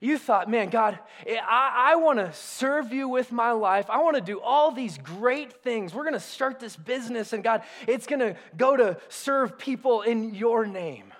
You 0.00 0.18
thought, 0.18 0.50
man, 0.50 0.68
God, 0.68 0.98
eh, 1.26 1.36
I, 1.36 1.92
I 1.92 1.96
want 1.96 2.18
to 2.18 2.32
serve 2.32 2.92
you 2.92 3.08
with 3.08 3.30
my 3.30 3.52
life. 3.52 3.88
I 3.88 4.02
want 4.02 4.16
to 4.16 4.20
do 4.20 4.40
all 4.40 4.72
these 4.72 4.98
great 4.98 5.52
things. 5.62 5.94
We're 5.94 6.02
going 6.02 6.14
to 6.14 6.20
start 6.20 6.58
this 6.58 6.74
business, 6.74 7.32
and 7.32 7.44
God, 7.44 7.62
it's 7.86 8.08
going 8.08 8.18
to 8.18 8.36
go 8.56 8.76
to 8.76 8.98
serve 9.08 9.58
people 9.58 10.02
in 10.02 10.34
your 10.34 10.66
name. 10.66 11.12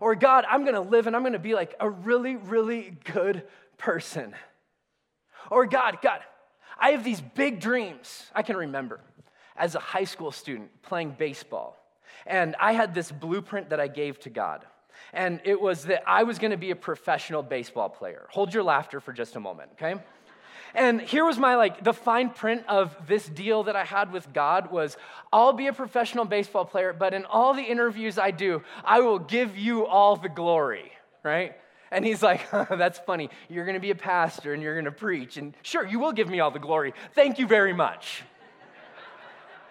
Or, 0.00 0.14
God, 0.14 0.46
I'm 0.48 0.62
going 0.62 0.74
to 0.74 0.80
live 0.80 1.06
and 1.06 1.14
I'm 1.14 1.22
going 1.22 1.34
to 1.34 1.38
be 1.38 1.54
like 1.54 1.74
a 1.78 1.90
really, 1.90 2.36
really 2.36 2.96
good 3.12 3.42
person. 3.76 4.34
Or, 5.52 5.66
God, 5.66 5.98
God, 6.00 6.20
I 6.78 6.92
have 6.92 7.04
these 7.04 7.20
big 7.20 7.60
dreams. 7.60 8.24
I 8.34 8.42
can 8.42 8.56
remember 8.56 9.00
as 9.54 9.74
a 9.74 9.78
high 9.78 10.04
school 10.04 10.32
student 10.32 10.70
playing 10.82 11.16
baseball, 11.18 11.78
and 12.26 12.56
I 12.58 12.72
had 12.72 12.94
this 12.94 13.12
blueprint 13.12 13.68
that 13.68 13.78
I 13.78 13.88
gave 13.88 14.18
to 14.20 14.30
God. 14.30 14.64
And 15.12 15.40
it 15.44 15.60
was 15.60 15.84
that 15.84 16.04
I 16.06 16.22
was 16.22 16.38
to 16.38 16.56
be 16.56 16.70
a 16.70 16.76
professional 16.76 17.42
baseball 17.42 17.90
player. 17.90 18.26
Hold 18.30 18.54
your 18.54 18.62
laughter 18.62 18.98
for 18.98 19.12
just 19.12 19.36
a 19.36 19.40
moment, 19.40 19.72
okay? 19.74 20.00
And 20.74 21.02
here 21.02 21.24
was 21.26 21.38
my 21.38 21.56
like 21.56 21.84
the 21.84 21.92
fine 21.92 22.30
print 22.30 22.64
of 22.66 22.96
this 23.06 23.28
deal 23.28 23.64
that 23.64 23.76
I 23.76 23.84
had 23.84 24.10
with 24.10 24.32
God 24.32 24.70
was 24.70 24.96
I'll 25.30 25.52
be 25.52 25.66
a 25.66 25.72
professional 25.74 26.24
baseball 26.24 26.64
player, 26.64 26.94
but 26.94 27.12
in 27.12 27.26
all 27.26 27.52
the 27.52 27.62
interviews 27.62 28.18
I 28.18 28.30
do, 28.30 28.62
I 28.84 29.00
will 29.00 29.18
give 29.18 29.58
you 29.58 29.84
all 29.84 30.16
the 30.16 30.30
glory, 30.30 30.92
right? 31.22 31.56
And 31.92 32.06
he's 32.06 32.22
like, 32.22 32.50
That's 32.70 32.98
funny. 32.98 33.30
You're 33.48 33.66
going 33.66 33.74
to 33.74 33.80
be 33.80 33.90
a 33.90 33.94
pastor 33.94 34.54
and 34.54 34.62
you're 34.62 34.74
going 34.74 34.86
to 34.86 34.90
preach. 34.90 35.36
And 35.36 35.54
sure, 35.62 35.86
you 35.86 36.00
will 36.00 36.12
give 36.12 36.28
me 36.28 36.40
all 36.40 36.50
the 36.50 36.58
glory. 36.58 36.94
Thank 37.14 37.38
you 37.38 37.46
very 37.46 37.74
much. 37.74 38.22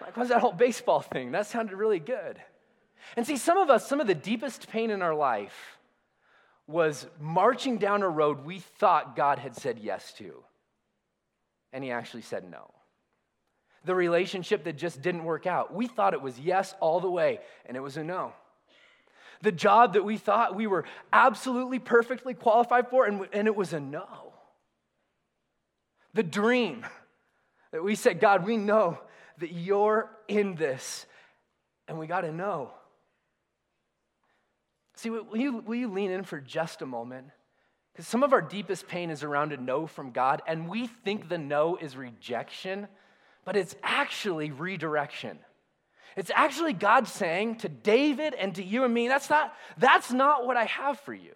like, 0.00 0.16
what's 0.16 0.30
that 0.30 0.40
whole 0.40 0.52
baseball 0.52 1.00
thing? 1.00 1.32
That 1.32 1.46
sounded 1.46 1.74
really 1.74 1.98
good. 1.98 2.40
And 3.16 3.26
see, 3.26 3.36
some 3.36 3.58
of 3.58 3.68
us, 3.68 3.86
some 3.86 4.00
of 4.00 4.06
the 4.06 4.14
deepest 4.14 4.68
pain 4.68 4.90
in 4.90 5.02
our 5.02 5.14
life 5.14 5.78
was 6.68 7.06
marching 7.20 7.78
down 7.78 8.02
a 8.02 8.08
road 8.08 8.44
we 8.44 8.60
thought 8.60 9.16
God 9.16 9.40
had 9.40 9.56
said 9.56 9.78
yes 9.80 10.12
to. 10.14 10.44
And 11.72 11.82
he 11.82 11.90
actually 11.90 12.22
said 12.22 12.48
no. 12.48 12.70
The 13.84 13.94
relationship 13.96 14.62
that 14.64 14.78
just 14.78 15.02
didn't 15.02 15.24
work 15.24 15.46
out, 15.46 15.74
we 15.74 15.88
thought 15.88 16.14
it 16.14 16.22
was 16.22 16.38
yes 16.38 16.72
all 16.78 17.00
the 17.00 17.10
way, 17.10 17.40
and 17.66 17.76
it 17.76 17.80
was 17.80 17.96
a 17.96 18.04
no. 18.04 18.32
The 19.42 19.52
job 19.52 19.94
that 19.94 20.04
we 20.04 20.16
thought 20.16 20.54
we 20.54 20.66
were 20.66 20.84
absolutely 21.12 21.78
perfectly 21.78 22.32
qualified 22.32 22.88
for, 22.88 23.06
and, 23.06 23.28
and 23.32 23.46
it 23.46 23.54
was 23.54 23.72
a 23.72 23.80
no. 23.80 24.32
The 26.14 26.22
dream 26.22 26.86
that 27.72 27.82
we 27.82 27.94
said, 27.94 28.20
God, 28.20 28.46
we 28.46 28.56
know 28.56 28.98
that 29.38 29.52
you're 29.52 30.10
in 30.28 30.54
this, 30.54 31.06
and 31.88 31.98
we 31.98 32.06
got 32.06 32.20
to 32.20 32.32
know. 32.32 32.70
See, 34.94 35.10
will 35.10 35.36
you, 35.36 35.58
will 35.58 35.74
you 35.74 35.88
lean 35.88 36.10
in 36.10 36.22
for 36.22 36.40
just 36.40 36.82
a 36.82 36.86
moment? 36.86 37.26
Because 37.92 38.06
some 38.06 38.22
of 38.22 38.32
our 38.32 38.40
deepest 38.40 38.86
pain 38.86 39.10
is 39.10 39.22
around 39.22 39.52
a 39.52 39.56
no 39.56 39.86
from 39.86 40.12
God, 40.12 40.42
and 40.46 40.68
we 40.68 40.86
think 40.86 41.28
the 41.28 41.38
no 41.38 41.76
is 41.76 41.96
rejection, 41.96 42.86
but 43.44 43.56
it's 43.56 43.74
actually 43.82 44.50
redirection. 44.50 45.38
It's 46.16 46.30
actually 46.34 46.72
God 46.72 47.08
saying 47.08 47.56
to 47.56 47.68
David 47.68 48.34
and 48.34 48.54
to 48.56 48.62
you 48.62 48.84
and 48.84 48.92
me, 48.92 49.08
that's 49.08 49.30
not, 49.30 49.54
that's 49.78 50.12
not 50.12 50.46
what 50.46 50.56
I 50.56 50.64
have 50.64 50.98
for 51.00 51.14
you. 51.14 51.32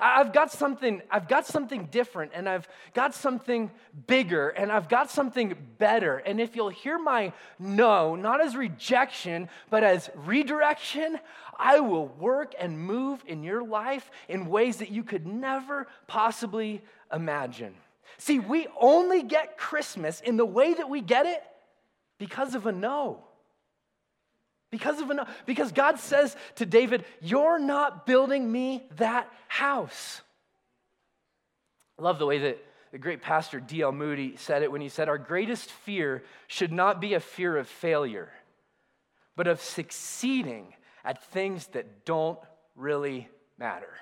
I've 0.00 0.32
got 0.32 0.50
something, 0.50 1.02
I've 1.10 1.28
got 1.28 1.46
something 1.46 1.88
different, 1.90 2.32
and 2.34 2.48
I've 2.48 2.66
got 2.94 3.14
something 3.14 3.70
bigger, 4.06 4.48
and 4.48 4.72
I've 4.72 4.88
got 4.88 5.10
something 5.10 5.54
better. 5.78 6.18
And 6.18 6.40
if 6.40 6.56
you'll 6.56 6.70
hear 6.70 6.98
my 6.98 7.32
no, 7.58 8.16
not 8.16 8.40
as 8.40 8.56
rejection, 8.56 9.48
but 9.68 9.84
as 9.84 10.08
redirection, 10.14 11.18
I 11.58 11.80
will 11.80 12.08
work 12.08 12.54
and 12.58 12.78
move 12.78 13.22
in 13.26 13.42
your 13.42 13.62
life 13.62 14.10
in 14.28 14.46
ways 14.46 14.78
that 14.78 14.90
you 14.90 15.04
could 15.04 15.26
never 15.26 15.86
possibly 16.06 16.82
imagine. 17.12 17.74
See, 18.16 18.38
we 18.38 18.66
only 18.80 19.22
get 19.22 19.58
Christmas 19.58 20.20
in 20.20 20.36
the 20.36 20.46
way 20.46 20.74
that 20.74 20.88
we 20.88 21.02
get 21.02 21.26
it 21.26 21.42
because 22.18 22.54
of 22.54 22.66
a 22.66 22.72
no. 22.72 23.24
Because 24.70 25.00
of 25.00 25.10
a 25.10 25.14
no. 25.14 25.26
Because 25.46 25.72
God 25.72 25.98
says 25.98 26.36
to 26.56 26.66
David, 26.66 27.04
You're 27.20 27.58
not 27.58 28.06
building 28.06 28.50
me 28.50 28.84
that 28.96 29.28
house. 29.48 30.22
I 31.98 32.02
love 32.02 32.18
the 32.18 32.26
way 32.26 32.38
that 32.38 32.64
the 32.92 32.98
great 32.98 33.22
pastor 33.22 33.60
D.L. 33.60 33.92
Moody 33.92 34.36
said 34.36 34.62
it 34.62 34.72
when 34.72 34.80
he 34.80 34.88
said, 34.88 35.08
Our 35.08 35.18
greatest 35.18 35.70
fear 35.70 36.22
should 36.46 36.72
not 36.72 37.00
be 37.00 37.14
a 37.14 37.20
fear 37.20 37.56
of 37.56 37.68
failure, 37.68 38.30
but 39.36 39.46
of 39.46 39.60
succeeding 39.60 40.74
at 41.04 41.22
things 41.24 41.66
that 41.68 42.04
don't 42.04 42.38
really 42.76 43.28
matter. 43.58 43.92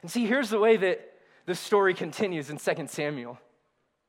And 0.00 0.10
see, 0.10 0.26
here's 0.26 0.50
the 0.50 0.58
way 0.58 0.76
that 0.76 1.12
the 1.46 1.54
story 1.54 1.94
continues 1.94 2.50
in 2.50 2.58
2 2.58 2.86
Samuel. 2.88 3.38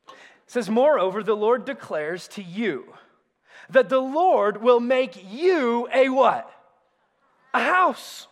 It 0.08 0.14
says, 0.48 0.70
Moreover, 0.70 1.24
the 1.24 1.36
Lord 1.36 1.66
declares 1.66 2.28
to 2.30 2.44
you 2.44 2.94
that 3.70 3.90
the 3.90 4.00
Lord 4.00 4.62
will 4.62 4.80
make 4.80 5.32
you 5.32 5.88
a 5.94 6.10
what? 6.10 6.50
A 7.54 7.64
house. 7.64 8.28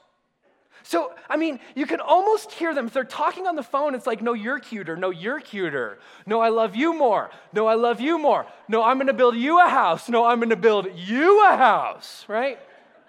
So, 0.83 1.13
I 1.29 1.37
mean, 1.37 1.59
you 1.73 1.85
can 1.85 2.01
almost 2.01 2.51
hear 2.51 2.73
them. 2.73 2.87
If 2.87 2.93
they're 2.93 3.03
talking 3.05 3.47
on 3.47 3.55
the 3.55 3.63
phone, 3.63 3.95
it's 3.95 4.05
like, 4.05 4.21
no, 4.21 4.33
you're 4.33 4.59
cuter. 4.59 4.97
No, 4.97 5.09
you're 5.09 5.39
cuter. 5.39 5.99
No, 6.25 6.41
I 6.41 6.49
love 6.49 6.75
you 6.75 6.93
more. 6.97 7.29
No, 7.53 7.67
I 7.67 7.75
love 7.75 8.01
you 8.01 8.17
more. 8.17 8.45
No, 8.67 8.83
I'm 8.83 8.97
going 8.97 9.07
to 9.07 9.13
build 9.13 9.37
you 9.37 9.59
a 9.65 9.69
house. 9.69 10.09
No, 10.09 10.25
I'm 10.25 10.39
going 10.39 10.49
to 10.49 10.57
build 10.57 10.87
you 10.95 11.45
a 11.47 11.55
house, 11.55 12.25
right? 12.27 12.59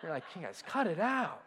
You're 0.02 0.12
like, 0.12 0.22
you 0.36 0.42
guys, 0.42 0.62
cut 0.66 0.86
it 0.86 1.00
out. 1.00 1.42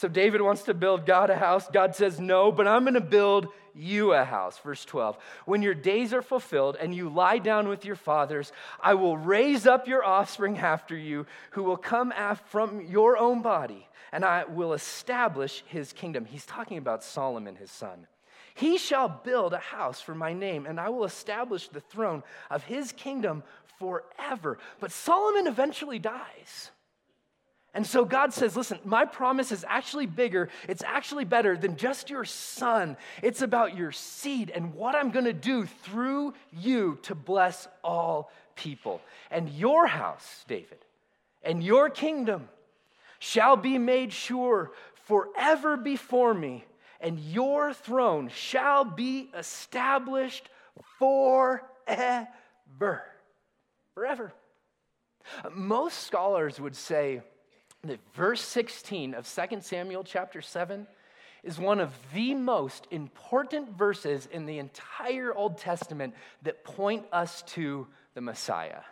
So 0.00 0.08
David 0.08 0.40
wants 0.40 0.62
to 0.62 0.72
build 0.72 1.04
God 1.04 1.28
a 1.28 1.36
house. 1.36 1.68
God 1.70 1.94
says, 1.94 2.18
No, 2.18 2.50
but 2.50 2.66
I'm 2.66 2.84
going 2.84 2.94
to 2.94 3.02
build 3.02 3.48
you 3.74 4.14
a 4.14 4.24
house. 4.24 4.58
Verse 4.60 4.82
12. 4.86 5.18
When 5.44 5.60
your 5.60 5.74
days 5.74 6.14
are 6.14 6.22
fulfilled 6.22 6.78
and 6.80 6.94
you 6.94 7.10
lie 7.10 7.36
down 7.36 7.68
with 7.68 7.84
your 7.84 7.96
fathers, 7.96 8.50
I 8.80 8.94
will 8.94 9.18
raise 9.18 9.66
up 9.66 9.86
your 9.86 10.02
offspring 10.02 10.56
after 10.56 10.96
you, 10.96 11.26
who 11.50 11.64
will 11.64 11.76
come 11.76 12.14
from 12.46 12.80
your 12.80 13.18
own 13.18 13.42
body, 13.42 13.86
and 14.10 14.24
I 14.24 14.44
will 14.44 14.72
establish 14.72 15.62
his 15.66 15.92
kingdom. 15.92 16.24
He's 16.24 16.46
talking 16.46 16.78
about 16.78 17.04
Solomon, 17.04 17.56
his 17.56 17.70
son. 17.70 18.06
He 18.54 18.78
shall 18.78 19.20
build 19.22 19.52
a 19.52 19.58
house 19.58 20.00
for 20.00 20.14
my 20.14 20.32
name, 20.32 20.64
and 20.64 20.80
I 20.80 20.88
will 20.88 21.04
establish 21.04 21.68
the 21.68 21.80
throne 21.82 22.22
of 22.50 22.64
his 22.64 22.92
kingdom 22.92 23.42
forever. 23.78 24.56
But 24.80 24.92
Solomon 24.92 25.46
eventually 25.46 25.98
dies. 25.98 26.70
And 27.72 27.86
so 27.86 28.04
God 28.04 28.32
says, 28.32 28.56
listen, 28.56 28.80
my 28.84 29.04
promise 29.04 29.52
is 29.52 29.64
actually 29.68 30.06
bigger. 30.06 30.48
It's 30.68 30.82
actually 30.82 31.24
better 31.24 31.56
than 31.56 31.76
just 31.76 32.10
your 32.10 32.24
son. 32.24 32.96
It's 33.22 33.42
about 33.42 33.76
your 33.76 33.92
seed 33.92 34.50
and 34.52 34.74
what 34.74 34.96
I'm 34.96 35.12
going 35.12 35.26
to 35.26 35.32
do 35.32 35.66
through 35.66 36.34
you 36.52 36.98
to 37.02 37.14
bless 37.14 37.68
all 37.84 38.32
people. 38.56 39.00
And 39.30 39.48
your 39.48 39.86
house, 39.86 40.44
David, 40.48 40.78
and 41.42 41.62
your 41.62 41.90
kingdom 41.90 42.48
shall 43.20 43.54
be 43.54 43.78
made 43.78 44.12
sure 44.12 44.72
forever 45.06 45.76
before 45.76 46.34
me, 46.34 46.64
and 47.00 47.20
your 47.20 47.72
throne 47.72 48.30
shall 48.34 48.84
be 48.84 49.30
established 49.36 50.48
forever. 50.98 51.60
Forever. 53.94 54.32
Most 55.52 56.06
scholars 56.06 56.58
would 56.58 56.74
say, 56.74 57.22
that 57.82 58.00
verse 58.14 58.42
16 58.42 59.14
of 59.14 59.26
2 59.26 59.60
Samuel 59.60 60.04
chapter 60.04 60.42
7 60.42 60.86
is 61.42 61.58
one 61.58 61.80
of 61.80 61.94
the 62.12 62.34
most 62.34 62.86
important 62.90 63.76
verses 63.76 64.28
in 64.30 64.44
the 64.44 64.58
entire 64.58 65.34
Old 65.34 65.56
Testament 65.56 66.14
that 66.42 66.64
point 66.64 67.06
us 67.12 67.42
to 67.48 67.86
the 68.14 68.20
Messiah. 68.20 68.82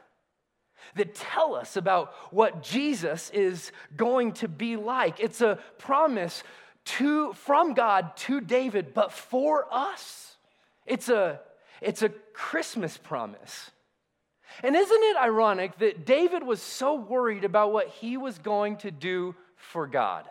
That 0.94 1.14
tell 1.14 1.54
us 1.54 1.76
about 1.76 2.14
what 2.30 2.62
Jesus 2.62 3.28
is 3.30 3.72
going 3.96 4.32
to 4.34 4.48
be 4.48 4.76
like. 4.76 5.20
It's 5.20 5.42
a 5.42 5.58
promise 5.76 6.42
to, 6.86 7.34
from 7.34 7.74
God 7.74 8.16
to 8.18 8.40
David, 8.40 8.94
but 8.94 9.12
for 9.12 9.66
us. 9.70 10.36
It's 10.86 11.10
a, 11.10 11.40
it's 11.82 12.00
a 12.00 12.08
Christmas 12.08 12.96
promise. 12.96 13.70
And 14.62 14.74
isn't 14.74 15.02
it 15.02 15.16
ironic 15.16 15.78
that 15.78 16.04
David 16.04 16.42
was 16.42 16.60
so 16.60 16.94
worried 16.94 17.44
about 17.44 17.72
what 17.72 17.88
he 17.88 18.16
was 18.16 18.38
going 18.38 18.76
to 18.78 18.90
do 18.90 19.34
for 19.56 19.86
God? 19.86 20.24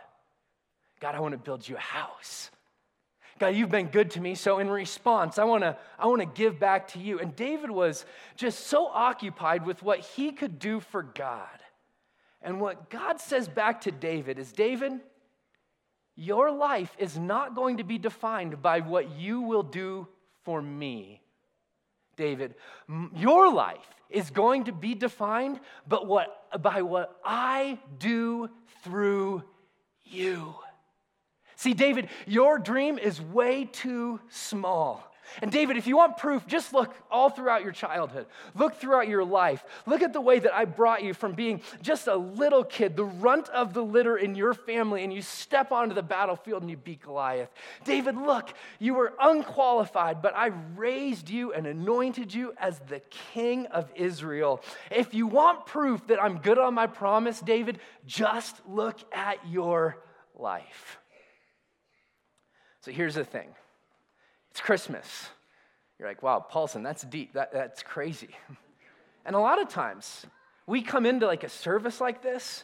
God, 1.00 1.15
I 1.15 1.19
want 1.19 1.34
to 1.34 1.38
build 1.38 1.67
you 1.67 1.75
a 1.75 1.79
house. 1.79 2.50
God, 3.39 3.50
you've 3.50 3.69
been 3.69 3.88
good 3.88 4.12
to 4.12 4.22
me, 4.22 4.34
so 4.34 4.57
in 4.57 4.69
response, 4.69 5.38
I 5.38 5.43
want 5.43 5.63
to 5.63 5.77
I 6.00 6.07
want 6.07 6.22
to 6.22 6.25
give 6.25 6.60
back 6.60 6.88
to 6.89 7.00
you. 7.00 7.19
And 7.19 7.36
David 7.36 7.69
was 7.69 8.05
just 8.36 8.67
so 8.67 8.88
occupied 8.88 9.65
with 9.65 9.84
what 9.84 10.00
he 10.00 10.31
could 10.31 10.57
do 10.57 10.79
for 10.79 11.03
God. 11.03 11.48
And 12.41 12.60
what 12.60 12.89
God 12.89 13.19
says 13.19 13.48
back 13.48 13.81
to 13.81 13.91
David 13.91 14.39
is 14.39 14.51
David, 14.51 14.93
your 16.15 16.51
life 16.51 16.96
is 16.98 17.17
not 17.17 17.55
going 17.55 17.77
to 17.77 17.84
be 17.84 17.98
defined 18.00 18.62
by 18.62 18.79
what 18.79 19.12
you 19.12 19.41
will 19.41 19.63
do 19.63 20.07
for 20.43 20.62
me. 20.62 21.22
David, 22.17 22.55
your 23.15 23.53
life 23.53 23.88
is 24.09 24.29
going 24.29 24.65
to 24.65 24.71
be 24.71 24.95
defined 24.95 25.59
but 25.88 26.07
what, 26.07 26.62
by 26.62 26.81
what 26.81 27.19
I 27.24 27.79
do 28.00 28.50
through 28.83 29.43
you. 30.03 30.55
See, 31.55 31.74
David, 31.74 32.09
your 32.25 32.59
dream 32.59 32.97
is 32.97 33.21
way 33.21 33.65
too 33.65 34.19
small. 34.29 35.12
And 35.41 35.51
David, 35.51 35.77
if 35.77 35.88
you 35.88 35.98
want 35.98 36.17
proof, 36.17 36.46
just 36.48 36.74
look 36.74 36.96
all 37.12 37.29
throughout 37.29 37.63
your 37.63 37.72
childhood. 37.72 38.25
Look 38.55 38.75
throughout 38.75 39.07
your 39.07 39.24
life. 39.24 39.63
Look 39.86 40.01
at 40.01 40.13
the 40.13 40.22
way 40.22 40.39
that 40.39 40.53
I 40.53 40.65
brought 40.65 41.03
you 41.03 41.13
from 41.13 41.34
being 41.34 41.62
just 41.81 42.07
a 42.07 42.15
little 42.15 42.63
kid, 42.63 42.96
the 42.96 43.05
runt 43.05 43.50
of 43.50 43.74
the 43.74 43.84
litter 43.84 44.17
in 44.17 44.36
your 44.36 44.53
family, 44.53 45.03
and 45.03 45.13
you 45.13 45.22
step 45.22 45.72
onto 45.72 45.93
the 45.93 46.03
battlefield 46.03 46.62
and 46.62 46.72
you 46.72 46.77
beat 46.77 47.01
Goliath. 47.01 47.50
David, 47.84 48.15
look, 48.15 48.53
you 48.79 48.93
were 48.93 49.13
unqualified, 49.19 50.22
but 50.22 50.36
I 50.36 50.51
raised 50.75 51.29
you 51.29 51.53
and 51.53 51.67
anointed 51.67 52.34
you 52.34 52.53
as 52.57 52.79
the 52.88 53.01
king 53.34 53.65
of 53.67 53.89
Israel. 53.96 54.62
If 54.91 55.13
you 55.13 55.27
want 55.27 55.65
proof 55.65 56.07
that 56.07 56.22
I'm 56.22 56.39
good 56.39 56.57
on 56.57 56.74
my 56.74 56.88
promise, 56.88 57.39
David, 57.39 57.79
just 58.05 58.55
look 58.67 58.98
at 59.13 59.38
your 59.48 59.98
life. 60.36 60.98
So 62.81 62.91
here's 62.91 63.15
the 63.15 63.25
thing. 63.25 63.50
It's 64.57 64.65
Christmas. 64.65 65.29
You're 65.99 66.07
like, 66.07 66.23
wow, 66.23 66.39
Paulson, 66.39 66.81
that's 66.81 67.03
deep. 67.03 67.33
That, 67.33 67.53
that's 67.53 67.83
crazy. 67.83 68.29
And 69.23 69.35
a 69.35 69.39
lot 69.39 69.61
of 69.61 69.67
times, 69.67 70.25
we 70.65 70.81
come 70.81 71.05
into 71.05 71.27
like 71.27 71.43
a 71.43 71.49
service 71.49 71.99
like 71.99 72.23
this, 72.23 72.63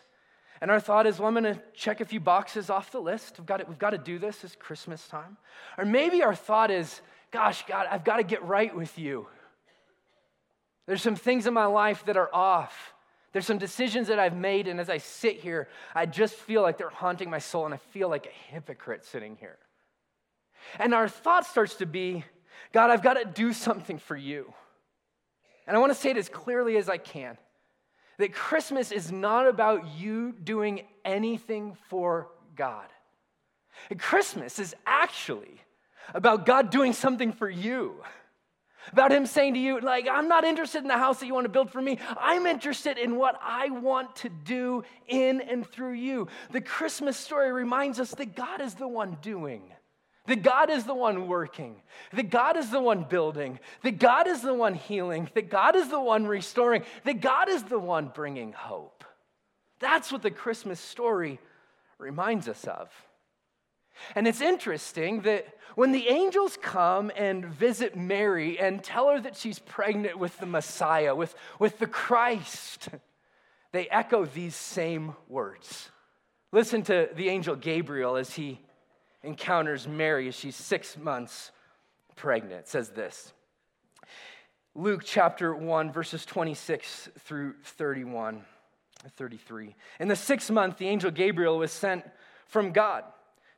and 0.61 0.71
our 0.71 0.79
thought 0.79 1.05
is, 1.05 1.19
well, 1.19 1.27
I'm 1.27 1.33
going 1.33 1.55
to 1.55 1.61
check 1.73 1.99
a 1.99 2.05
few 2.05 2.21
boxes 2.21 2.69
off 2.69 2.89
the 2.89 3.01
list. 3.01 3.37
We've 3.37 3.45
got, 3.45 3.57
to, 3.57 3.65
we've 3.65 3.77
got 3.77 3.89
to 3.89 3.97
do 3.97 4.17
this. 4.17 4.45
It's 4.45 4.55
Christmas 4.55 5.05
time. 5.09 5.35
Or 5.77 5.83
maybe 5.83 6.23
our 6.23 6.33
thought 6.33 6.71
is, 6.71 7.01
gosh, 7.31 7.65
God, 7.67 7.85
I've 7.91 8.05
got 8.05 8.17
to 8.17 8.23
get 8.23 8.45
right 8.45 8.73
with 8.73 8.97
you. 8.97 9.27
There's 10.85 11.01
some 11.01 11.17
things 11.17 11.47
in 11.47 11.53
my 11.53 11.65
life 11.65 12.05
that 12.05 12.15
are 12.15 12.33
off. 12.33 12.93
There's 13.33 13.45
some 13.45 13.57
decisions 13.57 14.07
that 14.07 14.19
I've 14.19 14.37
made, 14.37 14.69
and 14.69 14.79
as 14.79 14.89
I 14.89 14.99
sit 14.99 15.41
here, 15.41 15.67
I 15.93 16.05
just 16.05 16.35
feel 16.35 16.61
like 16.61 16.77
they're 16.77 16.89
haunting 16.89 17.29
my 17.29 17.39
soul, 17.39 17.65
and 17.65 17.73
I 17.73 17.77
feel 17.91 18.07
like 18.07 18.25
a 18.25 18.53
hypocrite 18.53 19.05
sitting 19.05 19.35
here. 19.35 19.57
And 20.79 20.93
our 20.93 21.07
thought 21.07 21.45
starts 21.45 21.75
to 21.75 21.85
be 21.85 22.25
God, 22.71 22.89
I've 22.89 23.03
got 23.03 23.15
to 23.15 23.25
do 23.25 23.53
something 23.53 23.99
for 23.99 24.15
you. 24.15 24.51
And 25.67 25.77
I 25.77 25.79
want 25.79 25.91
to 25.91 25.99
say 25.99 26.09
it 26.09 26.17
as 26.17 26.27
clearly 26.27 26.77
as 26.77 26.89
I 26.89 26.97
can. 26.97 27.37
that 28.17 28.33
Christmas 28.33 28.91
is 28.91 29.11
not 29.11 29.47
about 29.47 29.97
you 29.97 30.33
doing 30.43 30.81
anything 31.03 31.75
for 31.89 32.29
God. 32.55 32.85
Christmas 33.97 34.59
is 34.59 34.75
actually 34.85 35.59
about 36.13 36.45
God 36.45 36.69
doing 36.69 36.93
something 36.93 37.31
for 37.31 37.49
you. 37.49 37.95
About 38.91 39.11
Him 39.11 39.25
saying 39.25 39.53
to 39.53 39.59
you, 39.59 39.79
like, 39.79 40.07
I'm 40.11 40.27
not 40.27 40.43
interested 40.43 40.79
in 40.79 40.89
the 40.89 40.97
house 40.97 41.21
that 41.21 41.25
you 41.25 41.33
want 41.33 41.45
to 41.45 41.49
build 41.49 41.71
for 41.71 41.81
me. 41.81 41.97
I'm 42.17 42.45
interested 42.45 42.97
in 42.97 43.15
what 43.15 43.39
I 43.41 43.69
want 43.69 44.17
to 44.17 44.29
do 44.29 44.83
in 45.07 45.39
and 45.39 45.65
through 45.65 45.93
you. 45.93 46.27
The 46.51 46.59
Christmas 46.59 47.15
story 47.15 47.51
reminds 47.51 47.99
us 47.99 48.11
that 48.15 48.35
God 48.35 48.59
is 48.59 48.75
the 48.75 48.87
one 48.87 49.17
doing. 49.21 49.63
That 50.25 50.41
God 50.41 50.69
is 50.69 50.85
the 50.85 50.95
one 50.95 51.27
working, 51.27 51.75
that 52.13 52.29
God 52.29 52.55
is 52.55 52.69
the 52.69 52.79
one 52.79 53.03
building, 53.03 53.59
that 53.81 53.99
God 53.99 54.25
is 54.25 54.41
the 54.41 54.53
one 54.53 54.73
healing, 54.73 55.29
that 55.33 55.49
God 55.49 55.75
is 55.75 55.89
the 55.89 55.99
one 55.99 56.25
restoring, 56.25 56.83
that 57.03 57.19
God 57.19 57.49
is 57.49 57.63
the 57.63 57.79
one 57.79 58.07
bringing 58.07 58.53
hope. 58.53 59.03
That's 59.79 60.13
what 60.13 60.21
the 60.21 60.31
Christmas 60.31 60.79
story 60.79 61.39
reminds 61.97 62.47
us 62.47 62.63
of. 62.63 62.89
And 64.15 64.27
it's 64.27 64.41
interesting 64.41 65.21
that 65.21 65.45
when 65.75 65.91
the 65.91 66.07
angels 66.07 66.57
come 66.61 67.11
and 67.15 67.45
visit 67.45 67.95
Mary 67.95 68.57
and 68.59 68.83
tell 68.83 69.09
her 69.09 69.19
that 69.19 69.35
she's 69.35 69.59
pregnant 69.59 70.17
with 70.17 70.37
the 70.39 70.45
Messiah, 70.45 71.15
with, 71.15 71.35
with 71.59 71.79
the 71.79 71.87
Christ, 71.87 72.89
they 73.71 73.89
echo 73.89 74.25
these 74.25 74.55
same 74.55 75.15
words. 75.27 75.89
Listen 76.51 76.83
to 76.83 77.09
the 77.15 77.29
angel 77.29 77.55
Gabriel 77.55 78.15
as 78.15 78.33
he 78.33 78.59
encounters 79.23 79.87
Mary 79.87 80.27
as 80.27 80.35
she's 80.35 80.55
six 80.55 80.97
months 80.97 81.51
pregnant. 82.15 82.61
It 82.61 82.67
says 82.67 82.89
this 82.89 83.33
Luke 84.75 85.03
chapter 85.05 85.55
1, 85.55 85.91
verses 85.91 86.25
26 86.25 87.09
through 87.19 87.53
31, 87.63 88.43
33. 89.17 89.75
In 89.99 90.07
the 90.07 90.15
sixth 90.15 90.49
month, 90.51 90.77
the 90.77 90.87
angel 90.87 91.11
Gabriel 91.11 91.57
was 91.57 91.71
sent 91.71 92.03
from 92.47 92.71
God 92.71 93.03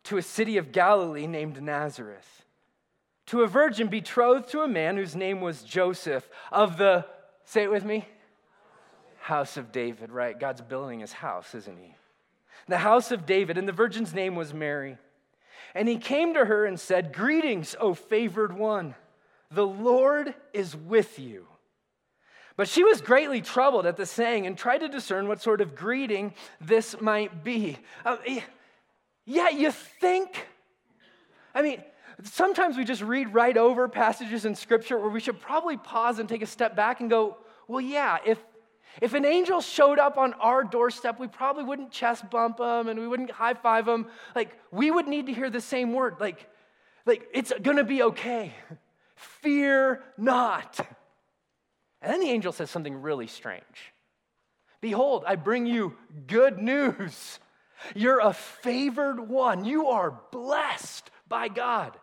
to 0.03 0.17
a 0.17 0.21
city 0.21 0.57
of 0.57 0.71
Galilee 0.71 1.27
named 1.27 1.61
Nazareth 1.61 2.45
to 3.27 3.41
a 3.41 3.47
virgin 3.47 3.87
betrothed 3.87 4.49
to 4.49 4.61
a 4.61 4.67
man 4.67 4.97
whose 4.97 5.15
name 5.15 5.41
was 5.41 5.63
Joseph 5.63 6.29
of 6.51 6.77
the, 6.77 7.05
say 7.43 7.63
it 7.63 7.71
with 7.71 7.83
me, 7.83 8.07
house 9.19 9.57
of 9.57 9.71
David, 9.71 10.11
right? 10.11 10.39
God's 10.39 10.61
building 10.61 10.99
his 10.99 11.11
house, 11.11 11.55
isn't 11.55 11.77
he? 11.77 11.95
The 12.67 12.77
house 12.77 13.11
of 13.11 13.25
David, 13.25 13.57
and 13.57 13.67
the 13.67 13.73
virgin's 13.73 14.13
name 14.13 14.35
was 14.35 14.53
Mary. 14.53 14.97
And 15.75 15.89
he 15.89 15.97
came 15.97 16.33
to 16.33 16.45
her 16.45 16.65
and 16.65 16.79
said, 16.79 17.13
Greetings, 17.13 17.75
O 17.79 17.93
favored 17.93 18.57
one. 18.57 18.95
The 19.51 19.67
Lord 19.67 20.33
is 20.53 20.75
with 20.75 21.19
you. 21.19 21.45
But 22.57 22.69
she 22.69 22.85
was 22.85 23.01
greatly 23.01 23.41
troubled 23.41 23.85
at 23.85 23.97
the 23.97 24.05
saying 24.05 24.47
and 24.47 24.57
tried 24.57 24.79
to 24.79 24.87
discern 24.87 25.27
what 25.27 25.41
sort 25.41 25.59
of 25.59 25.75
greeting 25.75 26.33
this 26.61 26.99
might 27.01 27.43
be. 27.43 27.77
Uh, 28.05 28.15
yeah, 29.25 29.49
you 29.49 29.71
think? 29.71 30.47
I 31.53 31.61
mean, 31.61 31.83
sometimes 32.23 32.77
we 32.77 32.85
just 32.85 33.01
read 33.01 33.33
right 33.33 33.57
over 33.57 33.89
passages 33.89 34.45
in 34.45 34.55
Scripture 34.55 34.97
where 34.97 35.09
we 35.09 35.19
should 35.19 35.41
probably 35.41 35.75
pause 35.75 36.19
and 36.19 36.29
take 36.29 36.41
a 36.41 36.47
step 36.47 36.75
back 36.77 37.01
and 37.01 37.09
go, 37.09 37.37
well, 37.67 37.81
yeah, 37.81 38.19
if 38.25 38.39
if 39.01 39.13
an 39.13 39.25
angel 39.25 39.61
showed 39.61 39.99
up 39.99 40.17
on 40.17 40.33
our 40.35 40.63
doorstep, 40.63 41.19
we 41.19 41.27
probably 41.27 41.63
wouldn't 41.63 41.91
chest 41.91 42.29
bump 42.29 42.57
them 42.57 42.87
and 42.87 42.99
we 42.99 43.07
wouldn't 43.07 43.31
high 43.31 43.53
five 43.53 43.85
them. 43.85 44.07
Like, 44.35 44.57
we 44.71 44.89
would 44.89 45.07
need 45.07 45.25
to 45.27 45.33
hear 45.33 45.49
the 45.49 45.61
same 45.61 45.93
word. 45.93 46.15
Like, 46.19 46.47
like 47.05 47.27
it's 47.33 47.51
gonna 47.61 47.83
be 47.83 48.03
okay. 48.03 48.53
Fear 49.15 50.03
not. 50.17 50.79
And 52.01 52.13
then 52.13 52.19
the 52.19 52.29
angel 52.29 52.51
says 52.51 52.69
something 52.69 53.01
really 53.01 53.27
strange. 53.27 53.93
Behold, 54.79 55.23
I 55.27 55.35
bring 55.35 55.65
you 55.65 55.95
good 56.27 56.59
news. 56.59 57.39
You're 57.95 58.19
a 58.19 58.33
favored 58.33 59.19
one. 59.19 59.65
You 59.65 59.87
are 59.87 60.19
blessed 60.31 61.09
by 61.27 61.47
God. 61.47 61.97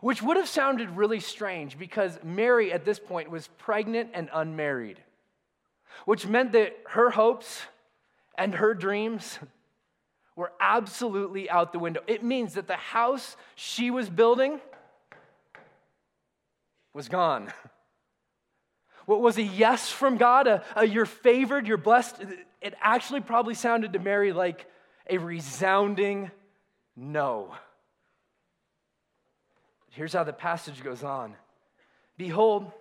Which 0.00 0.22
would 0.22 0.36
have 0.36 0.48
sounded 0.48 0.90
really 0.90 1.20
strange 1.20 1.78
because 1.78 2.18
Mary 2.22 2.72
at 2.72 2.84
this 2.84 2.98
point 2.98 3.30
was 3.30 3.48
pregnant 3.58 4.10
and 4.12 4.28
unmarried 4.32 5.00
which 6.04 6.26
meant 6.26 6.52
that 6.52 6.76
her 6.90 7.10
hopes 7.10 7.62
and 8.36 8.54
her 8.54 8.74
dreams 8.74 9.38
were 10.36 10.52
absolutely 10.60 11.48
out 11.48 11.72
the 11.72 11.78
window. 11.78 12.02
It 12.06 12.22
means 12.22 12.54
that 12.54 12.66
the 12.66 12.76
house 12.76 13.36
she 13.54 13.90
was 13.90 14.10
building 14.10 14.60
was 16.92 17.08
gone. 17.08 17.52
What 19.06 19.20
was 19.20 19.38
a 19.38 19.42
yes 19.42 19.90
from 19.90 20.16
God, 20.16 20.46
a, 20.46 20.64
a 20.74 20.86
you're 20.86 21.06
favored, 21.06 21.66
you're 21.66 21.76
blessed, 21.76 22.16
it 22.60 22.74
actually 22.80 23.20
probably 23.20 23.54
sounded 23.54 23.92
to 23.92 23.98
Mary 23.98 24.32
like 24.32 24.66
a 25.08 25.18
resounding 25.18 26.30
no. 26.96 27.54
Here's 29.90 30.12
how 30.12 30.24
the 30.24 30.32
passage 30.32 30.82
goes 30.82 31.02
on 31.02 31.34
Behold, 32.18 32.72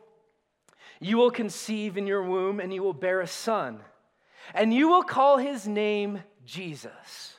you 0.99 1.17
will 1.17 1.31
conceive 1.31 1.97
in 1.97 2.07
your 2.07 2.23
womb 2.23 2.59
and 2.59 2.73
you 2.73 2.83
will 2.83 2.93
bear 2.93 3.21
a 3.21 3.27
son, 3.27 3.79
and 4.53 4.73
you 4.73 4.87
will 4.87 5.03
call 5.03 5.37
his 5.37 5.67
name 5.67 6.21
Jesus. 6.45 7.35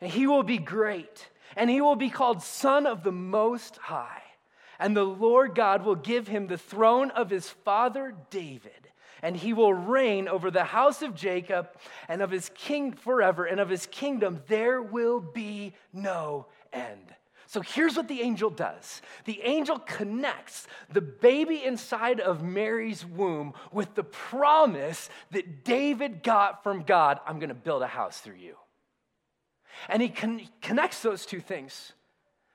And 0.00 0.10
he 0.10 0.26
will 0.26 0.42
be 0.42 0.58
great, 0.58 1.28
and 1.56 1.70
he 1.70 1.80
will 1.80 1.96
be 1.96 2.10
called 2.10 2.42
Son 2.42 2.86
of 2.86 3.02
the 3.02 3.12
Most 3.12 3.76
High. 3.76 4.22
And 4.78 4.94
the 4.94 5.04
Lord 5.04 5.54
God 5.54 5.84
will 5.84 5.94
give 5.94 6.28
him 6.28 6.46
the 6.46 6.58
throne 6.58 7.10
of 7.12 7.30
his 7.30 7.48
father 7.48 8.14
David, 8.28 8.90
and 9.22 9.34
he 9.34 9.54
will 9.54 9.72
reign 9.72 10.28
over 10.28 10.50
the 10.50 10.64
house 10.64 11.00
of 11.00 11.14
Jacob 11.14 11.70
and 12.08 12.20
of 12.20 12.30
his 12.30 12.50
king 12.54 12.92
forever, 12.92 13.46
and 13.46 13.58
of 13.58 13.70
his 13.70 13.86
kingdom 13.86 14.42
there 14.48 14.82
will 14.82 15.20
be 15.20 15.72
no 15.94 16.46
end. 16.72 17.14
So 17.46 17.60
here's 17.60 17.96
what 17.96 18.08
the 18.08 18.22
angel 18.22 18.50
does 18.50 19.02
the 19.24 19.40
angel 19.42 19.78
connects 19.78 20.66
the 20.92 21.00
baby 21.00 21.62
inside 21.64 22.20
of 22.20 22.42
Mary's 22.42 23.06
womb 23.06 23.54
with 23.72 23.94
the 23.94 24.04
promise 24.04 25.08
that 25.30 25.64
David 25.64 26.22
got 26.22 26.62
from 26.62 26.82
God 26.82 27.20
I'm 27.26 27.38
going 27.38 27.48
to 27.48 27.54
build 27.54 27.82
a 27.82 27.86
house 27.86 28.20
through 28.20 28.36
you. 28.36 28.56
And 29.88 30.02
he 30.02 30.08
con- 30.08 30.48
connects 30.60 31.02
those 31.02 31.26
two 31.26 31.40
things. 31.40 31.92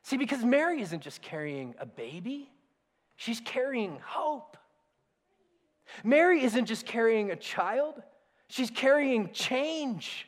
See, 0.03 0.17
because 0.17 0.43
Mary 0.43 0.81
isn't 0.81 1.01
just 1.01 1.21
carrying 1.21 1.75
a 1.79 1.85
baby, 1.85 2.49
she's 3.15 3.39
carrying 3.39 3.99
hope. 4.03 4.57
Mary 6.03 6.43
isn't 6.43 6.65
just 6.65 6.85
carrying 6.85 7.31
a 7.31 7.35
child, 7.35 8.01
she's 8.47 8.71
carrying 8.71 9.31
change. 9.31 10.27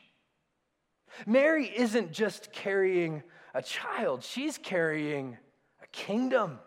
Mary 1.26 1.66
isn't 1.76 2.12
just 2.12 2.50
carrying 2.52 3.22
a 3.54 3.62
child, 3.62 4.24
she's 4.24 4.58
carrying 4.58 5.38
a 5.82 5.86
kingdom. 5.88 6.58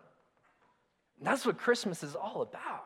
And 1.18 1.28
that's 1.28 1.46
what 1.46 1.58
Christmas 1.58 2.02
is 2.02 2.16
all 2.16 2.42
about. 2.42 2.86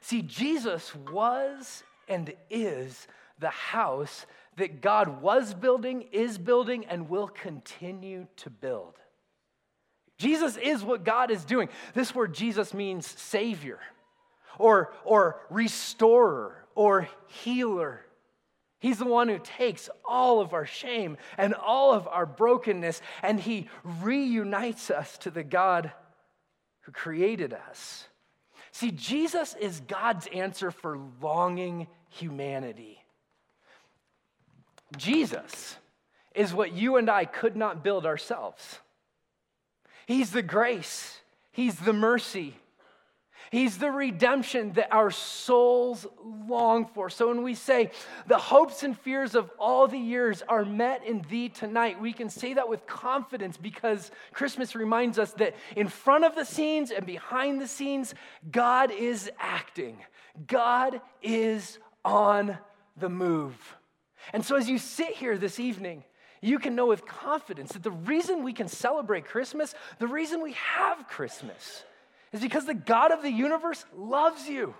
See, 0.00 0.22
Jesus 0.22 0.94
was 0.94 1.84
and 2.08 2.34
is 2.50 3.06
the 3.38 3.50
house 3.50 4.26
that 4.56 4.80
God 4.80 5.22
was 5.22 5.54
building, 5.54 6.02
is 6.12 6.36
building, 6.36 6.84
and 6.86 7.08
will 7.08 7.28
continue 7.28 8.26
to 8.36 8.50
build. 8.50 8.94
Jesus 10.18 10.56
is 10.56 10.84
what 10.84 11.04
God 11.04 11.30
is 11.30 11.44
doing. 11.44 11.68
This 11.94 12.14
word 12.14 12.34
Jesus 12.34 12.72
means 12.72 13.06
savior 13.06 13.80
or, 14.58 14.92
or 15.04 15.40
restorer 15.50 16.64
or 16.74 17.08
healer. 17.26 18.03
He's 18.84 18.98
the 18.98 19.06
one 19.06 19.30
who 19.30 19.38
takes 19.38 19.88
all 20.04 20.42
of 20.42 20.52
our 20.52 20.66
shame 20.66 21.16
and 21.38 21.54
all 21.54 21.94
of 21.94 22.06
our 22.06 22.26
brokenness 22.26 23.00
and 23.22 23.40
he 23.40 23.70
reunites 24.02 24.90
us 24.90 25.16
to 25.20 25.30
the 25.30 25.42
God 25.42 25.90
who 26.82 26.92
created 26.92 27.54
us. 27.54 28.08
See, 28.72 28.90
Jesus 28.90 29.56
is 29.58 29.80
God's 29.80 30.26
answer 30.26 30.70
for 30.70 30.98
longing 31.22 31.86
humanity. 32.10 33.02
Jesus 34.98 35.78
is 36.34 36.52
what 36.52 36.74
you 36.74 36.96
and 36.96 37.08
I 37.08 37.24
could 37.24 37.56
not 37.56 37.82
build 37.82 38.04
ourselves. 38.04 38.80
He's 40.04 40.30
the 40.30 40.42
grace, 40.42 41.20
He's 41.52 41.76
the 41.76 41.94
mercy, 41.94 42.58
He's 43.50 43.78
the 43.78 43.90
redemption 43.90 44.72
that 44.72 44.92
our 44.92 45.10
souls 45.10 46.06
long 46.46 46.86
for. 46.86 47.10
So 47.10 47.28
when 47.28 47.42
we 47.42 47.54
say 47.54 47.90
the 48.26 48.38
hopes 48.38 48.82
and 48.82 48.98
fears 48.98 49.34
of 49.34 49.50
all 49.58 49.86
the 49.86 49.98
years 49.98 50.42
are 50.48 50.64
met 50.64 51.04
in 51.06 51.24
thee 51.28 51.48
tonight, 51.48 52.00
we 52.00 52.12
can 52.12 52.28
say 52.28 52.54
that 52.54 52.68
with 52.68 52.86
confidence 52.86 53.56
because 53.56 54.10
Christmas 54.32 54.74
reminds 54.74 55.18
us 55.18 55.32
that 55.34 55.54
in 55.76 55.88
front 55.88 56.24
of 56.24 56.34
the 56.34 56.44
scenes 56.44 56.90
and 56.90 57.06
behind 57.06 57.60
the 57.60 57.68
scenes, 57.68 58.14
God 58.50 58.90
is 58.90 59.30
acting. 59.38 59.98
God 60.46 61.00
is 61.22 61.78
on 62.04 62.58
the 62.96 63.08
move. 63.08 63.76
And 64.32 64.44
so 64.44 64.56
as 64.56 64.68
you 64.68 64.78
sit 64.78 65.14
here 65.14 65.36
this 65.36 65.60
evening, 65.60 66.04
you 66.40 66.58
can 66.58 66.74
know 66.74 66.86
with 66.86 67.06
confidence 67.06 67.72
that 67.72 67.82
the 67.82 67.90
reason 67.90 68.42
we 68.42 68.52
can 68.52 68.68
celebrate 68.68 69.24
Christmas, 69.24 69.74
the 69.98 70.06
reason 70.06 70.42
we 70.42 70.52
have 70.52 71.08
Christmas, 71.08 71.84
is 72.34 72.40
because 72.40 72.66
the 72.66 72.74
God 72.74 73.12
of 73.12 73.22
the 73.22 73.30
universe 73.30 73.84
loves 73.96 74.48
you. 74.48 74.74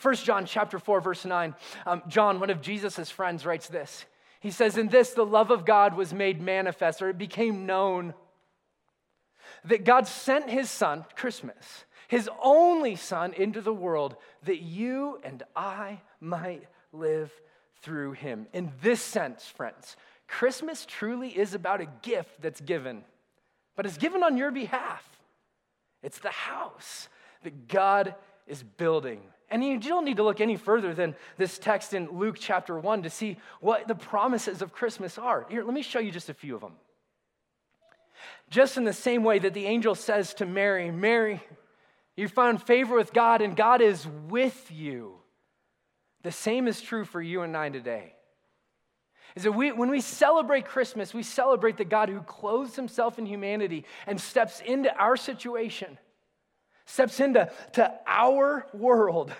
1 0.00 0.14
John 0.16 0.46
chapter 0.46 0.78
4, 0.78 1.00
verse 1.00 1.24
9, 1.24 1.54
um, 1.86 2.02
John, 2.08 2.40
one 2.40 2.50
of 2.50 2.60
Jesus' 2.60 3.10
friends, 3.10 3.46
writes 3.46 3.68
this. 3.68 4.04
He 4.40 4.50
says, 4.50 4.76
In 4.76 4.88
this 4.88 5.10
the 5.10 5.24
love 5.24 5.50
of 5.50 5.64
God 5.64 5.94
was 5.94 6.12
made 6.14 6.40
manifest, 6.40 7.02
or 7.02 7.10
it 7.10 7.18
became 7.18 7.66
known 7.66 8.14
that 9.64 9.84
God 9.84 10.06
sent 10.06 10.48
his 10.48 10.70
son, 10.70 11.04
Christmas, 11.14 11.84
his 12.08 12.28
only 12.42 12.96
son, 12.96 13.34
into 13.34 13.60
the 13.60 13.74
world 13.74 14.16
that 14.44 14.62
you 14.62 15.20
and 15.22 15.42
I 15.54 16.00
might 16.20 16.64
live 16.92 17.30
through 17.82 18.12
him. 18.12 18.46
In 18.52 18.72
this 18.82 19.02
sense, 19.02 19.46
friends, 19.46 19.96
Christmas 20.26 20.86
truly 20.86 21.28
is 21.28 21.54
about 21.54 21.80
a 21.80 21.88
gift 22.02 22.40
that's 22.40 22.60
given, 22.60 23.04
but 23.76 23.84
it's 23.84 23.98
given 23.98 24.22
on 24.22 24.36
your 24.36 24.50
behalf. 24.50 25.09
It's 26.02 26.18
the 26.18 26.30
house 26.30 27.08
that 27.42 27.68
God 27.68 28.14
is 28.46 28.62
building. 28.62 29.20
And 29.50 29.64
you 29.64 29.78
don't 29.78 30.04
need 30.04 30.18
to 30.18 30.22
look 30.22 30.40
any 30.40 30.56
further 30.56 30.94
than 30.94 31.16
this 31.36 31.58
text 31.58 31.92
in 31.92 32.08
Luke 32.18 32.36
chapter 32.38 32.78
1 32.78 33.02
to 33.02 33.10
see 33.10 33.36
what 33.60 33.88
the 33.88 33.94
promises 33.94 34.62
of 34.62 34.72
Christmas 34.72 35.18
are. 35.18 35.46
Here, 35.48 35.64
let 35.64 35.74
me 35.74 35.82
show 35.82 35.98
you 35.98 36.12
just 36.12 36.28
a 36.28 36.34
few 36.34 36.54
of 36.54 36.60
them. 36.60 36.74
Just 38.48 38.76
in 38.76 38.84
the 38.84 38.92
same 38.92 39.24
way 39.24 39.38
that 39.38 39.54
the 39.54 39.66
angel 39.66 39.94
says 39.94 40.34
to 40.34 40.46
Mary, 40.46 40.90
Mary, 40.90 41.40
you 42.16 42.28
found 42.28 42.62
favor 42.62 42.94
with 42.94 43.12
God 43.12 43.42
and 43.42 43.56
God 43.56 43.80
is 43.80 44.06
with 44.28 44.70
you. 44.70 45.14
The 46.22 46.32
same 46.32 46.68
is 46.68 46.80
true 46.80 47.04
for 47.04 47.20
you 47.20 47.42
and 47.42 47.56
I 47.56 47.70
today. 47.70 48.14
Is 49.36 49.44
that 49.44 49.52
we, 49.52 49.72
when 49.72 49.90
we 49.90 50.00
celebrate 50.00 50.66
Christmas, 50.66 51.14
we 51.14 51.22
celebrate 51.22 51.76
the 51.76 51.84
God 51.84 52.08
who 52.08 52.20
clothes 52.20 52.76
himself 52.76 53.18
in 53.18 53.26
humanity 53.26 53.84
and 54.06 54.20
steps 54.20 54.60
into 54.60 54.94
our 54.96 55.16
situation, 55.16 55.98
steps 56.86 57.20
into 57.20 57.50
to 57.74 57.92
our 58.06 58.66
world 58.72 59.32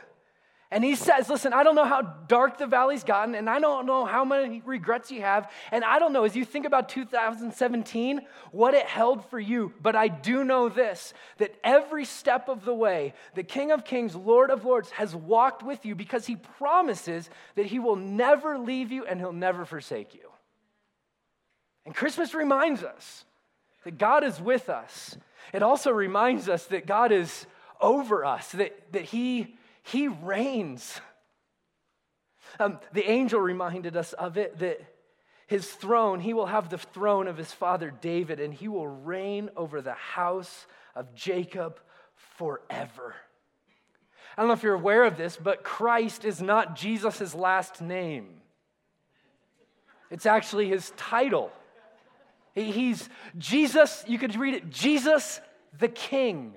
and 0.72 0.84
he 0.84 0.94
says, 0.94 1.28
Listen, 1.28 1.52
I 1.52 1.64
don't 1.64 1.74
know 1.74 1.84
how 1.84 2.02
dark 2.02 2.58
the 2.58 2.66
valley's 2.66 3.02
gotten, 3.02 3.34
and 3.34 3.50
I 3.50 3.58
don't 3.58 3.86
know 3.86 4.04
how 4.04 4.24
many 4.24 4.62
regrets 4.64 5.10
you 5.10 5.22
have. 5.22 5.50
And 5.72 5.84
I 5.84 5.98
don't 5.98 6.12
know, 6.12 6.24
as 6.24 6.36
you 6.36 6.44
think 6.44 6.64
about 6.64 6.88
2017, 6.88 8.20
what 8.52 8.74
it 8.74 8.86
held 8.86 9.28
for 9.30 9.40
you. 9.40 9.72
But 9.82 9.96
I 9.96 10.06
do 10.06 10.44
know 10.44 10.68
this 10.68 11.12
that 11.38 11.54
every 11.64 12.04
step 12.04 12.48
of 12.48 12.64
the 12.64 12.74
way, 12.74 13.14
the 13.34 13.42
King 13.42 13.72
of 13.72 13.84
Kings, 13.84 14.14
Lord 14.14 14.50
of 14.50 14.64
Lords, 14.64 14.90
has 14.90 15.14
walked 15.14 15.64
with 15.64 15.84
you 15.84 15.96
because 15.96 16.26
he 16.26 16.36
promises 16.36 17.28
that 17.56 17.66
he 17.66 17.80
will 17.80 17.96
never 17.96 18.56
leave 18.56 18.92
you 18.92 19.04
and 19.04 19.18
he'll 19.18 19.32
never 19.32 19.64
forsake 19.64 20.14
you. 20.14 20.30
And 21.84 21.94
Christmas 21.94 22.32
reminds 22.32 22.84
us 22.84 23.24
that 23.84 23.98
God 23.98 24.22
is 24.22 24.40
with 24.40 24.68
us. 24.68 25.16
It 25.52 25.64
also 25.64 25.90
reminds 25.90 26.48
us 26.48 26.66
that 26.66 26.86
God 26.86 27.10
is 27.10 27.46
over 27.80 28.24
us, 28.24 28.52
that, 28.52 28.92
that 28.92 29.02
he 29.02 29.56
he 29.82 30.08
reigns. 30.08 31.00
Um, 32.58 32.78
the 32.92 33.08
angel 33.08 33.40
reminded 33.40 33.96
us 33.96 34.12
of 34.12 34.36
it 34.36 34.58
that 34.58 34.80
his 35.46 35.66
throne, 35.66 36.20
he 36.20 36.32
will 36.32 36.46
have 36.46 36.68
the 36.68 36.78
throne 36.78 37.26
of 37.26 37.36
his 37.36 37.52
father 37.52 37.90
David, 37.90 38.38
and 38.38 38.54
he 38.54 38.68
will 38.68 38.86
reign 38.86 39.50
over 39.56 39.82
the 39.82 39.94
house 39.94 40.66
of 40.94 41.14
Jacob 41.14 41.80
forever. 42.36 43.14
I 44.36 44.42
don't 44.42 44.48
know 44.48 44.54
if 44.54 44.62
you're 44.62 44.74
aware 44.74 45.04
of 45.04 45.16
this, 45.16 45.36
but 45.36 45.64
Christ 45.64 46.24
is 46.24 46.40
not 46.40 46.76
Jesus' 46.76 47.34
last 47.34 47.80
name. 47.80 48.40
It's 50.10 50.26
actually 50.26 50.68
his 50.68 50.92
title. 50.96 51.50
He's 52.54 53.08
Jesus, 53.38 54.04
you 54.06 54.18
could 54.18 54.36
read 54.36 54.54
it 54.54 54.70
Jesus 54.70 55.40
the 55.78 55.88
King, 55.88 56.54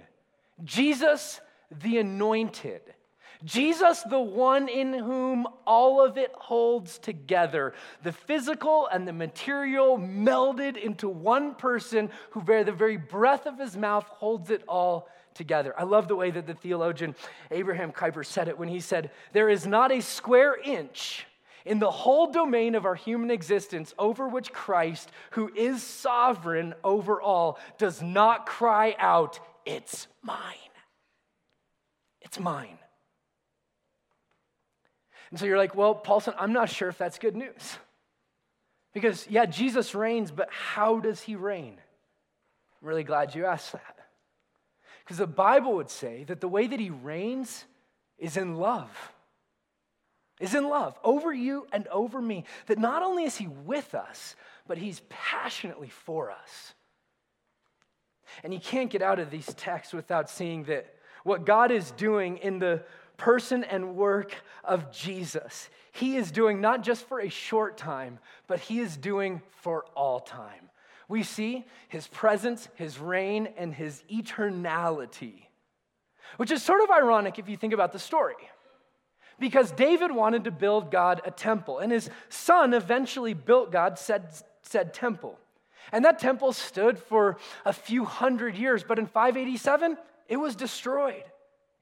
Jesus 0.64 1.40
the 1.82 1.98
Anointed. 2.00 2.82
Jesus, 3.44 4.02
the 4.04 4.20
one 4.20 4.70
in 4.70 4.94
whom 4.94 5.48
all 5.68 6.04
of 6.04 6.18
it 6.18 6.32
holds 6.34 6.98
together, 6.98 7.74
the 8.02 8.12
physical 8.12 8.88
and 8.88 9.08
the 9.08 9.14
material 9.14 9.98
melded 9.98 10.78
into 10.78 11.10
one 11.10 11.56
person 11.56 12.10
who, 12.32 12.42
by 12.42 12.64
the 12.64 12.72
very 12.72 12.96
breath 12.98 13.46
of 13.46 13.60
his 13.60 13.76
mouth, 13.76 14.06
holds 14.06 14.50
it 14.50 14.64
all 14.68 15.10
together. 15.34 15.74
I 15.78 15.84
love 15.84 16.08
the 16.08 16.16
way 16.16 16.32
that 16.32 16.48
the 16.48 16.54
theologian 16.54 17.16
Abraham 17.52 17.92
Kuyper 17.92 18.26
said 18.26 18.48
it 18.48 18.58
when 18.58 18.70
he 18.70 18.80
said, 18.80 19.12
There 19.34 19.50
is 19.50 19.68
not 19.68 19.92
a 19.92 20.02
square 20.02 20.56
inch 20.64 21.26
in 21.66 21.80
the 21.80 21.92
whole 21.92 22.32
domain 22.32 22.76
of 22.76 22.86
our 22.86 22.96
human 22.96 23.32
existence 23.32 23.94
over 23.98 24.28
which 24.28 24.54
Christ, 24.54 25.12
who 25.32 25.52
is 25.54 25.84
sovereign 25.84 26.76
over 26.84 27.22
all, 27.22 27.60
does 27.78 28.02
not 28.02 28.46
cry 28.46 28.96
out, 28.98 29.40
It's 29.66 30.08
mine. 30.22 30.40
It's 32.22 32.40
mine. 32.40 32.78
And 35.34 35.40
so 35.40 35.48
you're 35.48 35.58
like, 35.58 35.74
well, 35.74 35.96
Paulson, 35.96 36.36
I'm 36.38 36.54
not 36.54 36.70
sure 36.70 36.90
if 36.90 37.00
that's 37.00 37.18
good 37.18 37.36
news. 37.36 37.78
Because, 38.94 39.26
yeah, 39.28 39.48
Jesus 39.48 39.96
reigns, 39.96 40.30
but 40.30 40.48
how 40.52 41.00
does 41.00 41.22
he 41.22 41.36
reign? 41.36 41.82
I'm 42.80 42.88
really 42.88 43.04
glad 43.04 43.34
you 43.34 43.48
asked 43.48 43.72
that. 43.72 43.98
Because 45.04 45.18
the 45.18 45.26
Bible 45.26 45.74
would 45.74 45.90
say 45.90 46.24
that 46.26 46.40
the 46.40 46.48
way 46.48 46.68
that 46.68 46.80
he 46.80 46.92
reigns 46.92 47.66
is 48.20 48.38
in 48.38 48.58
love. 48.58 48.92
Is 50.40 50.54
in 50.54 50.70
love 50.70 51.00
over 51.04 51.34
you 51.34 51.66
and 51.74 51.88
over 51.88 52.22
me. 52.22 52.44
That 52.68 52.78
not 52.78 53.02
only 53.02 53.24
is 53.24 53.36
he 53.36 53.48
with 53.48 53.96
us, 53.96 54.36
but 54.68 54.78
he's 54.78 55.02
passionately 55.10 55.90
for 55.90 56.30
us. 56.30 56.76
And 58.44 58.54
you 58.54 58.60
can't 58.60 58.92
get 58.92 59.02
out 59.02 59.18
of 59.18 59.32
these 59.32 59.52
texts 59.56 59.96
without 59.96 60.30
seeing 60.30 60.66
that 60.66 60.94
what 61.24 61.44
God 61.44 61.72
is 61.72 61.90
doing 61.90 62.38
in 62.38 62.60
the 62.60 62.84
person 63.18 63.64
and 63.64 63.96
work 63.96 64.34
of 64.64 64.92
Jesus. 64.92 65.70
He 65.92 66.16
is 66.16 66.32
doing 66.32 66.62
not 66.62 66.84
just 66.84 67.08
for 67.08 67.20
a 67.20 67.30
short 67.30 67.78
time, 67.78 68.20
but 68.48 68.60
he 68.60 68.80
is 68.80 68.98
doing 68.98 69.42
for 69.62 69.86
all 69.96 70.20
time. 70.20 70.70
We 71.08 71.24
see 71.24 71.66
his 71.90 72.08
presence, 72.08 72.68
his 72.76 72.98
reign, 72.98 73.50
and 73.58 73.74
his 73.74 74.04
eternality, 74.12 75.46
which 76.38 76.52
is 76.52 76.64
sort 76.64 76.82
of 76.82 76.90
ironic 76.90 77.38
if 77.38 77.48
you 77.48 77.58
think 77.58 77.74
about 77.74 77.92
the 77.92 78.00
story. 78.00 78.36
Because 79.40 79.72
David 79.72 80.12
wanted 80.12 80.46
to 80.46 80.52
build 80.52 80.92
God 80.92 81.22
a 81.26 81.32
temple, 81.32 81.80
and 81.80 81.92
his 81.92 82.10
son 82.30 82.74
eventually 82.74 83.34
built 83.34 83.72
God 83.72 84.00
said, 84.00 84.28
said 84.62 84.94
temple. 84.94 85.38
And 85.92 86.06
that 86.06 86.20
temple 86.20 86.54
stood 86.54 86.98
for 86.98 87.38
a 87.66 87.74
few 87.74 88.06
hundred 88.06 88.56
years, 88.56 88.84
but 88.84 88.98
in 88.98 89.06
587, 89.06 89.98
it 90.30 90.38
was 90.38 90.56
destroyed. 90.56 91.24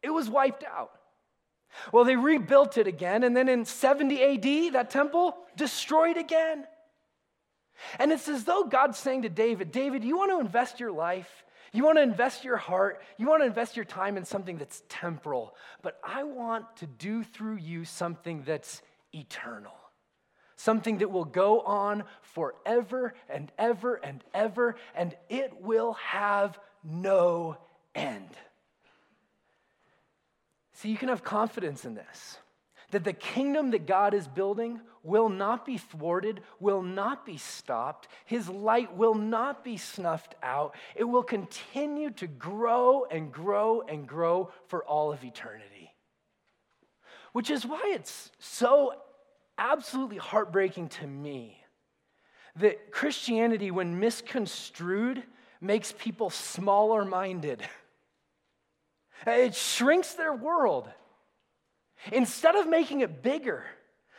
It 0.02 0.10
was 0.10 0.30
wiped 0.30 0.64
out. 0.64 0.92
Well, 1.92 2.06
they 2.06 2.16
rebuilt 2.16 2.78
it 2.78 2.88
again, 2.88 3.24
and 3.24 3.36
then 3.36 3.50
in 3.50 3.66
70 3.66 4.22
AD, 4.24 4.74
that 4.74 4.90
temple 4.90 5.38
destroyed 5.56 6.18
again. 6.18 6.66
And 8.00 8.12
it's 8.12 8.28
as 8.28 8.44
though 8.44 8.64
God's 8.64 8.98
saying 8.98 9.24
to 9.24 9.30
David, 9.30 9.72
David, 9.72 10.04
you 10.04 10.18
want 10.18 10.32
to 10.32 10.40
invest 10.40 10.80
your 10.80 10.92
life, 10.92 11.44
you 11.74 11.84
want 11.84 11.98
to 11.98 12.04
invest 12.04 12.44
your 12.44 12.58
heart, 12.58 13.02
you 13.18 13.28
want 13.28 13.42
to 13.42 13.48
invest 13.48 13.76
your 13.76 13.86
time 13.86 14.18
in 14.18 14.26
something 14.26 14.58
that's 14.58 14.84
temporal, 14.90 15.56
but 15.82 16.00
I 16.04 16.24
want 16.24 16.66
to 16.78 16.88
do 16.88 17.24
through 17.24 17.58
you 17.58 17.86
something 17.86 18.44
that's 18.44 18.82
eternal. 19.14 19.74
Something 20.58 21.00
that 21.00 21.10
will 21.10 21.26
go 21.26 21.62
on 21.62 22.04
forever 22.22 23.16
and 23.28 23.52
ever 23.58 23.96
and 23.96 24.24
ever, 24.34 24.76
and 24.94 25.16
it 25.28 25.60
will 25.60 25.94
have 25.94 26.60
no 26.84 27.58
end. 27.96 28.30
See, 30.82 30.90
you 30.90 30.98
can 30.98 31.10
have 31.10 31.24
confidence 31.24 31.86
in 31.86 31.94
this 31.94 32.38
that 32.90 33.04
the 33.04 33.14
kingdom 33.14 33.72
that 33.72 33.86
God 33.86 34.16
is 34.16 34.28
building 34.28 34.82
will 35.04 35.30
not 35.30 35.64
be 35.64 35.78
thwarted, 35.78 36.42
will 36.60 36.82
not 36.82 37.24
be 37.24 37.38
stopped. 37.38 38.08
His 38.26 38.50
light 38.50 38.98
will 38.98 39.14
not 39.14 39.64
be 39.64 39.78
snuffed 39.78 40.34
out. 40.42 40.76
It 40.96 41.04
will 41.04 41.24
continue 41.24 42.10
to 42.12 42.26
grow 42.28 43.06
and 43.06 43.32
grow 43.32 43.82
and 43.88 44.08
grow 44.08 44.52
for 44.68 44.84
all 44.84 45.14
of 45.14 45.24
eternity. 45.24 45.94
Which 47.32 47.52
is 47.52 47.66
why 47.66 47.94
it's 47.94 48.32
so 48.40 48.96
absolutely 49.60 50.18
heartbreaking 50.18 50.90
to 50.90 51.08
me 51.08 51.64
that 52.58 52.92
Christianity, 52.92 53.70
when 53.70 54.00
misconstrued, 54.00 55.24
makes 55.62 55.94
people 55.98 56.32
smaller 56.32 57.06
minded. 57.06 57.62
It 59.26 59.56
shrinks 59.56 60.14
their 60.14 60.34
world. 60.34 60.90
Instead 62.12 62.56
of 62.56 62.68
making 62.68 63.02
it 63.02 63.22
bigger, 63.22 63.64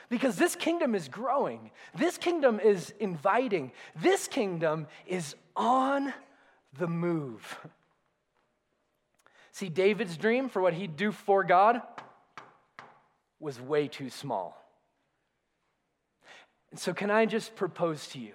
because 0.08 0.36
this 0.36 0.54
kingdom 0.54 0.94
is 0.94 1.08
growing, 1.08 1.70
this 1.96 2.16
kingdom 2.18 2.60
is 2.60 2.94
inviting, 3.00 3.72
this 4.00 4.28
kingdom 4.28 4.86
is 5.06 5.34
on 5.56 6.12
the 6.78 6.86
move. 6.86 7.58
See, 9.50 9.68
David's 9.68 10.16
dream 10.16 10.48
for 10.48 10.62
what 10.62 10.74
he'd 10.74 10.96
do 10.96 11.12
for 11.12 11.44
God 11.44 11.82
was 13.40 13.60
way 13.60 13.88
too 13.88 14.08
small. 14.08 14.56
And 16.70 16.78
so, 16.78 16.94
can 16.94 17.10
I 17.10 17.26
just 17.26 17.54
propose 17.54 18.06
to 18.08 18.18
you 18.18 18.32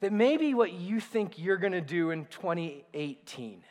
that 0.00 0.12
maybe 0.12 0.52
what 0.54 0.72
you 0.72 0.98
think 0.98 1.38
you're 1.38 1.58
going 1.58 1.72
to 1.72 1.80
do 1.80 2.10
in 2.10 2.24
2018 2.26 3.62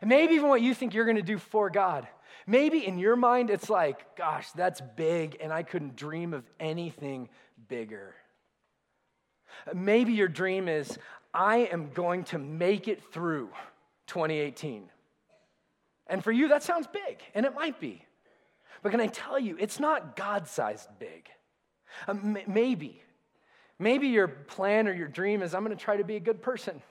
And 0.00 0.08
maybe 0.08 0.34
even 0.34 0.48
what 0.48 0.62
you 0.62 0.74
think 0.74 0.94
you're 0.94 1.04
going 1.04 1.16
to 1.16 1.22
do 1.22 1.38
for 1.38 1.70
God. 1.70 2.06
Maybe 2.46 2.86
in 2.86 2.98
your 2.98 3.16
mind, 3.16 3.50
it's 3.50 3.70
like, 3.70 4.16
gosh, 4.16 4.50
that's 4.52 4.80
big, 4.96 5.36
and 5.40 5.52
I 5.52 5.62
couldn't 5.62 5.96
dream 5.96 6.34
of 6.34 6.44
anything 6.58 7.28
bigger. 7.68 8.14
Maybe 9.72 10.12
your 10.12 10.28
dream 10.28 10.68
is, 10.68 10.98
I 11.32 11.58
am 11.72 11.90
going 11.92 12.24
to 12.24 12.38
make 12.38 12.88
it 12.88 13.02
through 13.12 13.50
2018. 14.08 14.88
And 16.08 16.22
for 16.22 16.32
you, 16.32 16.48
that 16.48 16.62
sounds 16.62 16.86
big, 16.86 17.18
and 17.34 17.46
it 17.46 17.54
might 17.54 17.80
be. 17.80 18.04
But 18.82 18.90
can 18.90 19.00
I 19.00 19.06
tell 19.06 19.38
you, 19.38 19.56
it's 19.58 19.78
not 19.78 20.16
God 20.16 20.48
sized 20.48 20.88
big. 20.98 21.28
Um, 22.08 22.36
maybe, 22.46 23.00
maybe 23.78 24.08
your 24.08 24.26
plan 24.26 24.88
or 24.88 24.92
your 24.92 25.08
dream 25.08 25.42
is, 25.42 25.54
I'm 25.54 25.64
going 25.64 25.76
to 25.76 25.82
try 25.82 25.96
to 25.96 26.04
be 26.04 26.16
a 26.16 26.20
good 26.20 26.42
person. 26.42 26.82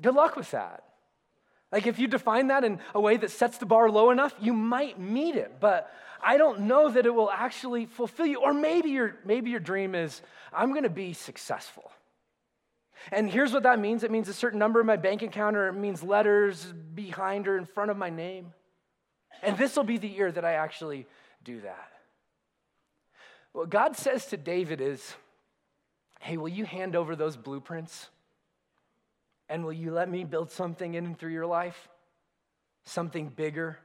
Good 0.00 0.14
luck 0.14 0.36
with 0.36 0.50
that. 0.52 0.84
Like, 1.70 1.86
if 1.86 1.98
you 1.98 2.06
define 2.06 2.48
that 2.48 2.64
in 2.64 2.80
a 2.94 3.00
way 3.00 3.16
that 3.18 3.30
sets 3.30 3.58
the 3.58 3.66
bar 3.66 3.90
low 3.90 4.10
enough, 4.10 4.34
you 4.40 4.52
might 4.52 4.98
meet 4.98 5.36
it. 5.36 5.56
But 5.60 5.92
I 6.22 6.38
don't 6.38 6.60
know 6.60 6.90
that 6.90 7.04
it 7.04 7.14
will 7.14 7.30
actually 7.30 7.86
fulfill 7.86 8.26
you. 8.26 8.40
Or 8.40 8.54
maybe 8.54 8.90
your, 8.90 9.16
maybe 9.24 9.50
your 9.50 9.60
dream 9.60 9.94
is, 9.94 10.22
I'm 10.52 10.70
going 10.70 10.84
to 10.84 10.90
be 10.90 11.12
successful. 11.12 11.90
And 13.12 13.30
here's 13.30 13.52
what 13.52 13.62
that 13.62 13.78
means 13.78 14.02
it 14.02 14.10
means 14.10 14.28
a 14.28 14.34
certain 14.34 14.58
number 14.58 14.80
in 14.80 14.86
my 14.86 14.96
bank 14.96 15.22
account, 15.22 15.56
or 15.56 15.68
it 15.68 15.74
means 15.74 16.02
letters 16.02 16.72
behind 16.94 17.46
or 17.46 17.56
in 17.56 17.66
front 17.66 17.90
of 17.90 17.96
my 17.96 18.10
name. 18.10 18.52
And 19.42 19.56
this 19.56 19.76
will 19.76 19.84
be 19.84 19.98
the 19.98 20.08
year 20.08 20.32
that 20.32 20.44
I 20.44 20.54
actually 20.54 21.06
do 21.44 21.60
that. 21.60 21.88
What 23.52 23.70
God 23.70 23.96
says 23.96 24.26
to 24.26 24.36
David 24.36 24.80
is, 24.80 25.14
Hey, 26.20 26.36
will 26.36 26.48
you 26.48 26.64
hand 26.64 26.96
over 26.96 27.14
those 27.14 27.36
blueprints? 27.36 28.08
And 29.48 29.64
will 29.64 29.72
you 29.72 29.92
let 29.92 30.08
me 30.08 30.24
build 30.24 30.50
something 30.50 30.94
in 30.94 31.06
and 31.06 31.18
through 31.18 31.32
your 31.32 31.46
life? 31.46 31.88
Something 32.84 33.28
bigger? 33.28 33.78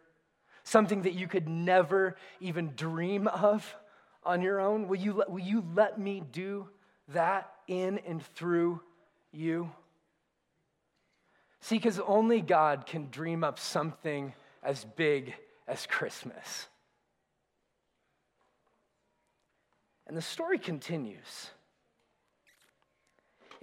Something 0.63 1.04
that 1.04 1.13
you 1.13 1.28
could 1.28 1.47
never 1.47 2.15
even 2.39 2.73
dream 2.76 3.28
of 3.28 3.76
on 4.23 4.41
your 4.41 4.60
own? 4.60 4.88
Will 4.88 4.97
you, 4.97 5.13
let, 5.13 5.30
will 5.30 5.39
you 5.39 5.65
let 5.73 5.99
me 5.99 6.21
do 6.32 6.69
that 7.10 7.52
in 7.67 7.99
and 7.99 8.21
through 8.36 8.82
you? 9.32 9.71
See, 11.62 11.78
because 11.78 11.99
only 11.99 12.41
God 12.41 12.86
can 12.86 13.10
dream 13.10 13.43
up 13.43 13.58
something 13.58 14.34
as 14.62 14.86
big 14.97 15.34
as 15.67 15.86
Christmas. 15.86 16.67
And 20.08 20.17
the 20.17 20.21
story 20.21 20.60
continues. 20.60 21.52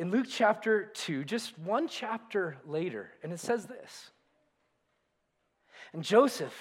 In 0.01 0.11
Luke 0.11 0.29
chapter 0.31 0.87
2, 0.95 1.25
just 1.25 1.59
one 1.59 1.87
chapter 1.87 2.57
later, 2.65 3.11
and 3.23 3.35
it 3.35 3.39
says 3.39 3.67
this 3.67 4.11
And 5.93 6.03
Joseph 6.03 6.55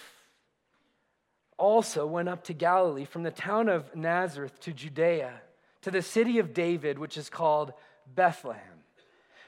also 1.58 2.06
went 2.06 2.28
up 2.28 2.44
to 2.44 2.54
Galilee 2.54 3.06
from 3.06 3.24
the 3.24 3.32
town 3.32 3.70
of 3.70 3.96
Nazareth 3.96 4.60
to 4.60 4.74
Judea, 4.74 5.40
to 5.84 5.90
the 5.90 6.02
city 6.02 6.40
of 6.40 6.54
David, 6.54 7.00
which 7.00 7.16
is 7.16 7.30
called 7.30 7.72
Bethlehem, 8.14 8.84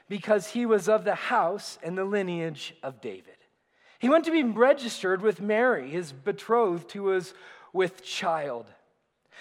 because 0.08 0.46
he 0.48 0.64
was 0.64 0.88
of 0.88 1.04
the 1.04 1.14
house 1.14 1.78
and 1.82 1.98
the 1.98 2.06
lineage 2.06 2.74
of 2.82 3.02
David. 3.02 3.36
He 3.98 4.08
went 4.08 4.24
to 4.24 4.30
be 4.30 4.42
registered 4.42 5.20
with 5.20 5.42
Mary, 5.42 5.90
his 5.90 6.12
betrothed, 6.12 6.92
who 6.92 7.02
was 7.02 7.34
with 7.74 8.02
child. 8.02 8.72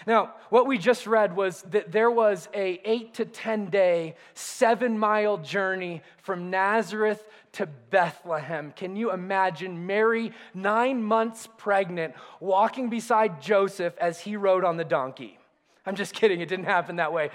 Now, 0.08 0.34
what 0.50 0.66
we 0.66 0.78
just 0.78 1.06
read 1.06 1.36
was 1.36 1.62
that 1.70 1.92
there 1.92 2.10
was 2.10 2.50
a 2.54 2.82
8 2.84 3.14
to 3.16 3.26
10 3.26 3.68
day, 3.68 4.16
7 4.34 4.98
mile 4.98 5.38
journey 5.38 6.02
from 6.24 6.50
Nazareth 6.50 7.24
to 7.54 7.68
Bethlehem. 7.90 8.74
Can 8.76 8.96
you 8.96 9.12
imagine 9.12 9.86
Mary, 9.86 10.32
9 10.54 11.04
months 11.04 11.48
pregnant, 11.58 12.16
walking 12.40 12.90
beside 12.90 13.42
Joseph 13.42 13.94
as 14.00 14.20
he 14.20 14.36
rode 14.36 14.64
on 14.64 14.78
the 14.78 14.86
donkey? 14.86 15.38
I'm 15.86 15.96
just 15.96 16.14
kidding, 16.14 16.42
it 16.42 16.50
didn't 16.50 16.66
happen 16.66 16.96
that 16.96 17.14
way. 17.14 17.30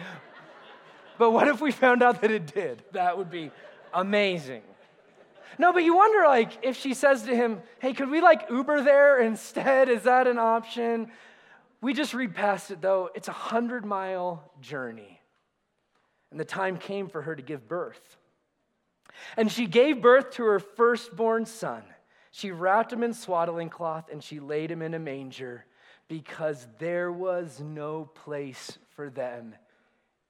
But 1.19 1.31
what 1.31 1.49
if 1.49 1.61
we 1.61 1.73
found 1.73 2.03
out 2.03 2.21
that 2.23 2.31
it 2.31 2.53
did? 2.53 2.83
That 2.93 3.17
would 3.17 3.31
be 3.31 3.51
amazing. 3.95 4.63
No, 5.59 5.73
but 5.73 5.85
you 5.85 5.97
wonder, 5.97 6.27
like, 6.27 6.59
if 6.63 6.77
she 6.77 6.95
says 6.95 7.23
to 7.23 7.35
him, 7.35 7.63
hey, 7.79 7.95
could 7.95 8.11
we 8.11 8.21
like 8.21 8.51
Uber 8.51 8.83
there 8.83 9.21
instead? 9.21 9.89
Is 9.89 10.03
that 10.03 10.27
an 10.27 10.39
option? 10.39 11.11
We 11.87 11.95
just 11.95 12.15
read 12.15 12.35
past 12.35 12.73
it, 12.73 12.83
though. 12.83 13.11
It's 13.15 13.29
a 13.29 13.33
hundred 13.33 13.85
mile 13.85 14.51
journey. 14.61 15.21
And 16.33 16.41
the 16.41 16.45
time 16.45 16.79
came 16.79 17.07
for 17.07 17.23
her 17.23 17.37
to 17.37 17.43
give 17.45 17.69
birth. 17.69 18.17
And 19.37 19.53
she 19.53 19.67
gave 19.69 20.03
birth 20.03 20.33
to 20.33 20.45
her 20.47 20.59
firstborn 20.59 21.47
son. 21.47 21.85
She 22.33 22.51
wrapped 22.51 22.93
him 22.93 23.05
in 23.05 23.15
swaddling 23.15 23.69
cloth 23.69 24.09
and 24.11 24.21
she 24.21 24.41
laid 24.41 24.69
him 24.69 24.83
in 24.83 24.95
a 24.95 24.99
manger 24.99 25.65
because 26.09 26.67
there 26.81 27.13
was 27.13 27.61
no 27.61 28.07
place 28.07 28.79
for 28.97 29.09
them 29.09 29.55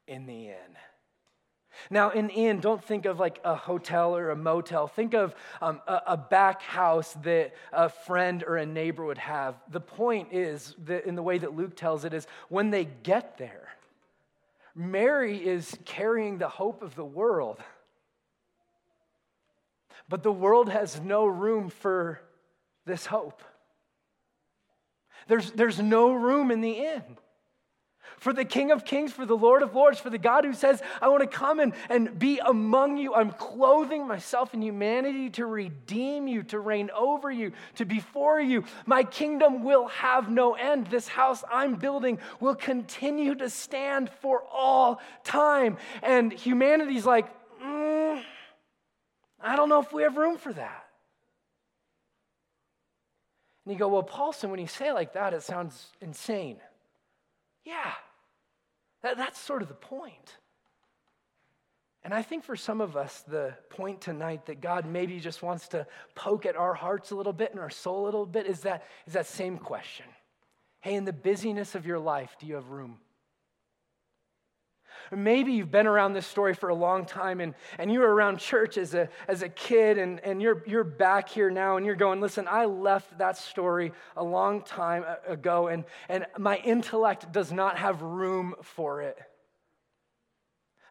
in 0.06 0.26
the 0.26 0.48
inn. 0.48 0.76
Now, 1.90 2.10
in 2.10 2.30
inn, 2.30 2.60
don't 2.60 2.82
think 2.82 3.06
of 3.06 3.18
like 3.18 3.40
a 3.44 3.54
hotel 3.54 4.16
or 4.16 4.30
a 4.30 4.36
motel. 4.36 4.86
Think 4.86 5.14
of 5.14 5.34
um, 5.60 5.80
a, 5.86 6.02
a, 6.08 6.16
back 6.16 6.62
house 6.62 7.14
that 7.22 7.54
a 7.72 7.88
friend 7.88 8.42
or 8.46 8.56
a 8.56 8.66
neighbor 8.66 9.04
would 9.04 9.18
have. 9.18 9.54
The 9.70 9.80
point 9.80 10.28
is, 10.32 10.74
that 10.84 11.06
in 11.06 11.14
the 11.14 11.22
way 11.22 11.38
that 11.38 11.54
Luke 11.54 11.76
tells 11.76 12.04
it, 12.04 12.14
is 12.14 12.26
when 12.48 12.70
they 12.70 12.84
get 12.84 13.38
there, 13.38 13.68
Mary 14.74 15.38
is 15.44 15.76
carrying 15.84 16.38
the 16.38 16.48
hope 16.48 16.82
of 16.82 16.94
the 16.94 17.04
world. 17.04 17.60
But 20.08 20.22
the 20.22 20.32
world 20.32 20.68
has 20.68 21.00
no 21.00 21.26
room 21.26 21.70
for 21.70 22.20
this 22.84 23.06
hope. 23.06 23.42
There's, 25.28 25.50
there's 25.52 25.80
no 25.80 26.12
room 26.12 26.50
in 26.50 26.60
the 26.60 26.72
inn 26.72 27.16
for 28.18 28.32
the 28.32 28.44
King 28.44 28.70
of 28.70 28.84
Kings, 28.84 29.12
for 29.12 29.26
the 29.26 29.36
Lord 29.36 29.62
of 29.62 29.74
Lords, 29.74 29.98
for 29.98 30.10
the 30.10 30.18
God 30.18 30.44
who 30.44 30.52
says, 30.52 30.82
I 31.00 31.08
want 31.08 31.22
to 31.22 31.26
come 31.26 31.60
and, 31.60 31.72
and 31.88 32.18
be 32.18 32.38
among 32.38 32.96
you. 32.96 33.14
I'm 33.14 33.30
clothing 33.30 34.06
myself 34.06 34.54
in 34.54 34.62
humanity 34.62 35.30
to 35.30 35.46
redeem 35.46 36.26
you, 36.26 36.42
to 36.44 36.58
reign 36.58 36.90
over 36.96 37.30
you, 37.30 37.52
to 37.76 37.84
be 37.84 38.00
for 38.00 38.40
you. 38.40 38.64
My 38.86 39.02
kingdom 39.02 39.64
will 39.64 39.88
have 39.88 40.30
no 40.30 40.54
end. 40.54 40.86
This 40.88 41.08
house 41.08 41.44
I'm 41.50 41.74
building 41.74 42.18
will 42.40 42.54
continue 42.54 43.34
to 43.36 43.50
stand 43.50 44.10
for 44.20 44.42
all 44.52 45.00
time. 45.24 45.76
And 46.02 46.32
humanity's 46.32 47.06
like, 47.06 47.26
mm, 47.62 48.22
I 49.40 49.56
don't 49.56 49.68
know 49.68 49.80
if 49.80 49.92
we 49.92 50.02
have 50.02 50.16
room 50.16 50.38
for 50.38 50.52
that. 50.52 50.86
And 53.64 53.72
you 53.72 53.78
go, 53.78 53.88
well, 53.88 54.04
Paulson, 54.04 54.50
when 54.50 54.60
you 54.60 54.68
say 54.68 54.92
like 54.92 55.14
that, 55.14 55.34
it 55.34 55.42
sounds 55.42 55.88
insane. 56.00 56.58
Yeah, 57.66 57.92
that, 59.02 59.16
that's 59.16 59.38
sort 59.38 59.60
of 59.60 59.68
the 59.68 59.74
point. 59.74 60.36
And 62.04 62.14
I 62.14 62.22
think 62.22 62.44
for 62.44 62.54
some 62.54 62.80
of 62.80 62.96
us, 62.96 63.24
the 63.26 63.54
point 63.70 64.00
tonight 64.00 64.46
that 64.46 64.60
God 64.60 64.86
maybe 64.86 65.18
just 65.18 65.42
wants 65.42 65.66
to 65.68 65.84
poke 66.14 66.46
at 66.46 66.54
our 66.54 66.72
hearts 66.72 67.10
a 67.10 67.16
little 67.16 67.32
bit 67.32 67.50
and 67.50 67.58
our 67.58 67.68
soul 67.68 68.04
a 68.04 68.04
little 68.04 68.24
bit 68.24 68.46
is 68.46 68.60
that, 68.60 68.84
is 69.08 69.14
that 69.14 69.26
same 69.26 69.58
question. 69.58 70.06
Hey, 70.80 70.94
in 70.94 71.04
the 71.04 71.12
busyness 71.12 71.74
of 71.74 71.84
your 71.84 71.98
life, 71.98 72.36
do 72.38 72.46
you 72.46 72.54
have 72.54 72.68
room? 72.68 72.98
Maybe 75.10 75.52
you've 75.52 75.70
been 75.70 75.86
around 75.86 76.14
this 76.14 76.26
story 76.26 76.54
for 76.54 76.68
a 76.68 76.74
long 76.74 77.04
time 77.04 77.40
and, 77.40 77.54
and 77.78 77.92
you 77.92 78.00
were 78.00 78.12
around 78.12 78.38
church 78.38 78.78
as 78.78 78.94
a, 78.94 79.08
as 79.28 79.42
a 79.42 79.48
kid 79.48 79.98
and, 79.98 80.20
and 80.20 80.40
you're, 80.42 80.62
you're 80.66 80.84
back 80.84 81.28
here 81.28 81.50
now 81.50 81.76
and 81.76 81.86
you're 81.86 81.94
going, 81.94 82.20
listen, 82.20 82.46
I 82.48 82.64
left 82.64 83.18
that 83.18 83.36
story 83.36 83.92
a 84.16 84.24
long 84.24 84.62
time 84.62 85.04
ago 85.26 85.68
and, 85.68 85.84
and 86.08 86.26
my 86.38 86.56
intellect 86.58 87.32
does 87.32 87.52
not 87.52 87.78
have 87.78 88.02
room 88.02 88.54
for 88.62 89.02
it. 89.02 89.18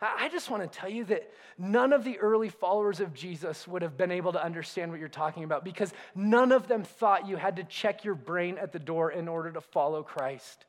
I 0.01 0.29
just 0.29 0.49
want 0.49 0.61
to 0.61 0.79
tell 0.79 0.89
you 0.89 1.05
that 1.05 1.31
none 1.57 1.93
of 1.93 2.03
the 2.03 2.19
early 2.19 2.49
followers 2.49 2.99
of 2.99 3.13
Jesus 3.13 3.67
would 3.67 3.81
have 3.81 3.97
been 3.97 4.11
able 4.11 4.33
to 4.33 4.43
understand 4.43 4.91
what 4.91 4.99
you're 4.99 5.09
talking 5.09 5.43
about 5.43 5.63
because 5.63 5.93
none 6.13 6.51
of 6.51 6.67
them 6.67 6.83
thought 6.83 7.27
you 7.27 7.37
had 7.37 7.55
to 7.55 7.63
check 7.63 8.03
your 8.03 8.15
brain 8.15 8.57
at 8.57 8.71
the 8.71 8.79
door 8.79 9.11
in 9.11 9.27
order 9.27 9.51
to 9.51 9.61
follow 9.61 10.03
Christ. 10.03 10.65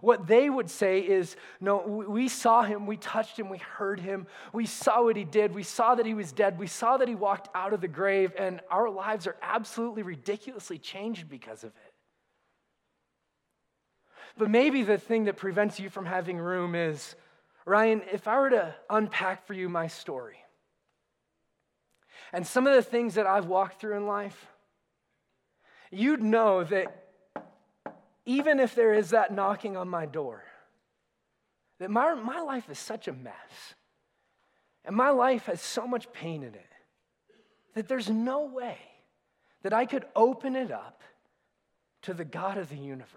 What 0.00 0.26
they 0.26 0.48
would 0.48 0.70
say 0.70 1.00
is, 1.00 1.36
No, 1.60 1.78
we 1.78 2.28
saw 2.28 2.62
him, 2.62 2.86
we 2.86 2.96
touched 2.96 3.38
him, 3.38 3.48
we 3.48 3.58
heard 3.58 4.00
him, 4.00 4.26
we 4.52 4.66
saw 4.66 5.02
what 5.02 5.16
he 5.16 5.24
did, 5.24 5.54
we 5.54 5.62
saw 5.62 5.94
that 5.94 6.06
he 6.06 6.14
was 6.14 6.32
dead, 6.32 6.58
we 6.58 6.66
saw 6.66 6.96
that 6.96 7.08
he 7.08 7.14
walked 7.14 7.48
out 7.54 7.72
of 7.72 7.80
the 7.80 7.88
grave, 7.88 8.32
and 8.38 8.60
our 8.70 8.90
lives 8.90 9.26
are 9.26 9.36
absolutely 9.42 10.02
ridiculously 10.02 10.78
changed 10.78 11.28
because 11.28 11.64
of 11.64 11.70
it. 11.70 11.94
But 14.36 14.50
maybe 14.50 14.82
the 14.82 14.98
thing 14.98 15.24
that 15.24 15.36
prevents 15.36 15.80
you 15.80 15.90
from 15.90 16.06
having 16.06 16.38
room 16.38 16.74
is, 16.74 17.16
Ryan, 17.64 18.02
if 18.12 18.28
I 18.28 18.38
were 18.40 18.50
to 18.50 18.74
unpack 18.88 19.46
for 19.46 19.52
you 19.52 19.68
my 19.68 19.88
story 19.88 20.38
and 22.32 22.46
some 22.46 22.66
of 22.66 22.74
the 22.74 22.82
things 22.82 23.14
that 23.14 23.26
I've 23.26 23.46
walked 23.46 23.80
through 23.80 23.96
in 23.96 24.06
life, 24.06 24.46
you'd 25.90 26.22
know 26.22 26.64
that 26.64 27.07
even 28.28 28.60
if 28.60 28.74
there 28.74 28.92
is 28.92 29.10
that 29.10 29.32
knocking 29.32 29.74
on 29.74 29.88
my 29.88 30.04
door, 30.04 30.44
that 31.78 31.90
my, 31.90 32.12
my 32.14 32.40
life 32.40 32.68
is 32.68 32.78
such 32.78 33.08
a 33.08 33.12
mess. 33.12 33.34
And 34.84 34.94
my 34.94 35.08
life 35.08 35.46
has 35.46 35.62
so 35.62 35.86
much 35.86 36.12
pain 36.12 36.42
in 36.42 36.54
it 36.54 36.66
that 37.74 37.88
there's 37.88 38.10
no 38.10 38.44
way 38.44 38.76
that 39.62 39.72
I 39.72 39.86
could 39.86 40.04
open 40.14 40.56
it 40.56 40.70
up 40.70 41.02
to 42.02 42.12
the 42.12 42.24
God 42.24 42.58
of 42.58 42.68
the 42.68 42.76
universe. 42.76 43.14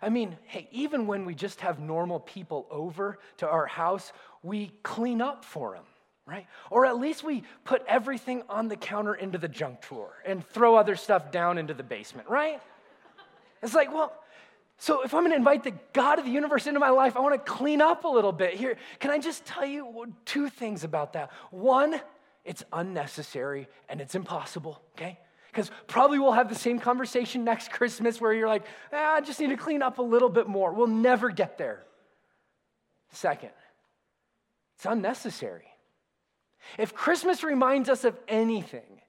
I 0.00 0.08
mean, 0.08 0.38
hey, 0.46 0.68
even 0.72 1.06
when 1.06 1.26
we 1.26 1.34
just 1.34 1.60
have 1.60 1.78
normal 1.78 2.18
people 2.18 2.66
over 2.70 3.18
to 3.38 3.48
our 3.48 3.66
house, 3.66 4.10
we 4.42 4.72
clean 4.82 5.20
up 5.20 5.44
for 5.44 5.74
them, 5.74 5.84
right? 6.24 6.46
Or 6.70 6.86
at 6.86 6.98
least 6.98 7.22
we 7.22 7.44
put 7.64 7.84
everything 7.86 8.42
on 8.48 8.68
the 8.68 8.76
counter 8.76 9.14
into 9.14 9.36
the 9.36 9.48
junk 9.48 9.82
drawer 9.82 10.14
and 10.24 10.42
throw 10.46 10.76
other 10.76 10.96
stuff 10.96 11.30
down 11.30 11.58
into 11.58 11.74
the 11.74 11.82
basement, 11.82 12.26
right? 12.30 12.62
It's 13.62 13.74
like, 13.74 13.92
well, 13.92 14.12
so 14.78 15.02
if 15.02 15.14
I'm 15.14 15.20
going 15.20 15.30
to 15.30 15.36
invite 15.36 15.62
the 15.62 15.74
God 15.92 16.18
of 16.18 16.24
the 16.24 16.30
universe 16.30 16.66
into 16.66 16.80
my 16.80 16.90
life, 16.90 17.16
I 17.16 17.20
want 17.20 17.34
to 17.34 17.52
clean 17.52 17.80
up 17.80 18.04
a 18.04 18.08
little 18.08 18.32
bit 18.32 18.54
here. 18.54 18.76
Can 18.98 19.10
I 19.10 19.18
just 19.18 19.44
tell 19.44 19.64
you 19.64 20.12
two 20.24 20.48
things 20.48 20.82
about 20.82 21.12
that? 21.12 21.30
One, 21.50 22.00
it's 22.44 22.64
unnecessary 22.72 23.68
and 23.88 24.00
it's 24.00 24.16
impossible, 24.16 24.82
okay? 24.96 25.20
Because 25.52 25.70
probably 25.86 26.18
we'll 26.18 26.32
have 26.32 26.48
the 26.48 26.56
same 26.56 26.78
conversation 26.80 27.44
next 27.44 27.70
Christmas 27.70 28.20
where 28.20 28.32
you're 28.32 28.48
like, 28.48 28.64
ah, 28.92 29.14
I 29.14 29.20
just 29.20 29.38
need 29.38 29.50
to 29.50 29.56
clean 29.56 29.82
up 29.82 29.98
a 29.98 30.02
little 30.02 30.30
bit 30.30 30.48
more. 30.48 30.72
We'll 30.72 30.88
never 30.88 31.30
get 31.30 31.58
there. 31.58 31.84
Second, 33.12 33.50
it's 34.76 34.86
unnecessary. 34.86 35.66
If 36.78 36.94
Christmas 36.94 37.44
reminds 37.44 37.88
us 37.88 38.04
of 38.04 38.16
anything, 38.26 39.00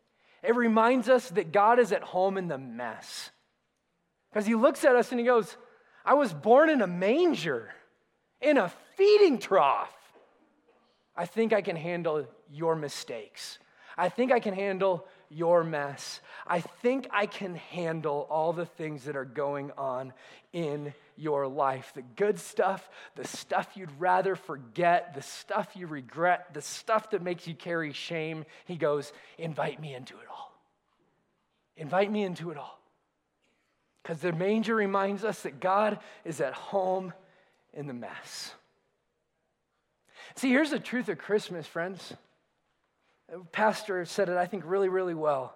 it 0.43 0.55
reminds 0.55 1.09
us 1.09 1.29
that 1.29 1.51
God 1.51 1.79
is 1.79 1.91
at 1.91 2.03
home 2.03 2.37
in 2.37 2.47
the 2.47 2.57
mess. 2.57 3.31
Because 4.33 4.47
he 4.47 4.55
looks 4.55 4.83
at 4.83 4.95
us 4.95 5.11
and 5.11 5.19
he 5.19 5.25
goes, 5.25 5.55
I 6.03 6.15
was 6.15 6.33
born 6.33 6.69
in 6.69 6.81
a 6.81 6.87
manger, 6.87 7.69
in 8.41 8.57
a 8.57 8.71
feeding 8.95 9.37
trough. 9.37 9.93
I 11.15 11.27
think 11.27 11.53
I 11.53 11.61
can 11.61 11.75
handle 11.75 12.25
your 12.51 12.75
mistakes. 12.75 13.59
I 13.95 14.09
think 14.09 14.31
I 14.31 14.39
can 14.39 14.55
handle 14.55 15.05
your 15.29 15.63
mess. 15.63 16.19
I 16.47 16.61
think 16.61 17.07
I 17.11 17.27
can 17.27 17.55
handle 17.55 18.27
all 18.27 18.53
the 18.53 18.65
things 18.65 19.03
that 19.03 19.15
are 19.15 19.23
going 19.23 19.71
on 19.77 20.13
in 20.51 20.95
your 21.15 21.47
life 21.47 21.91
the 21.93 22.01
good 22.01 22.39
stuff, 22.39 22.89
the 23.15 23.27
stuff 23.27 23.69
you'd 23.75 23.99
rather 23.99 24.35
forget, 24.35 25.13
the 25.13 25.21
stuff 25.21 25.69
you 25.75 25.85
regret, 25.85 26.55
the 26.55 26.61
stuff 26.61 27.11
that 27.11 27.21
makes 27.21 27.47
you 27.47 27.53
carry 27.53 27.93
shame. 27.93 28.45
He 28.65 28.77
goes, 28.77 29.13
Invite 29.37 29.79
me 29.79 29.93
into 29.93 30.15
it 30.15 30.27
all. 30.27 30.51
Invite 31.77 32.11
me 32.11 32.23
into 32.23 32.49
it 32.49 32.57
all. 32.57 32.82
Because 34.03 34.19
the 34.19 34.33
manger 34.33 34.75
reminds 34.75 35.23
us 35.23 35.43
that 35.43 35.61
God 35.61 35.99
is 36.25 36.41
at 36.41 36.53
home 36.53 37.13
in 37.73 37.87
the 37.87 37.93
mess. 37.93 38.53
See, 40.35 40.49
here's 40.49 40.71
the 40.71 40.79
truth 40.79 41.07
of 41.07 41.17
Christmas, 41.17 41.65
friends. 41.65 42.13
Pastor 43.51 44.03
said 44.05 44.29
it, 44.29 44.37
I 44.37 44.45
think, 44.45 44.63
really, 44.65 44.89
really 44.89 45.13
well. 45.13 45.55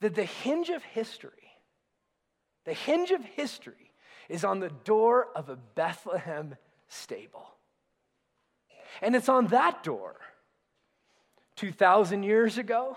That 0.00 0.14
the 0.14 0.24
hinge 0.24 0.68
of 0.68 0.82
history, 0.82 1.30
the 2.64 2.74
hinge 2.74 3.10
of 3.10 3.24
history 3.24 3.92
is 4.28 4.44
on 4.44 4.60
the 4.60 4.70
door 4.84 5.28
of 5.34 5.48
a 5.48 5.56
Bethlehem 5.56 6.56
stable. 6.88 7.48
And 9.00 9.16
it's 9.16 9.28
on 9.28 9.46
that 9.48 9.82
door 9.82 10.16
2,000 11.56 12.22
years 12.22 12.58
ago 12.58 12.96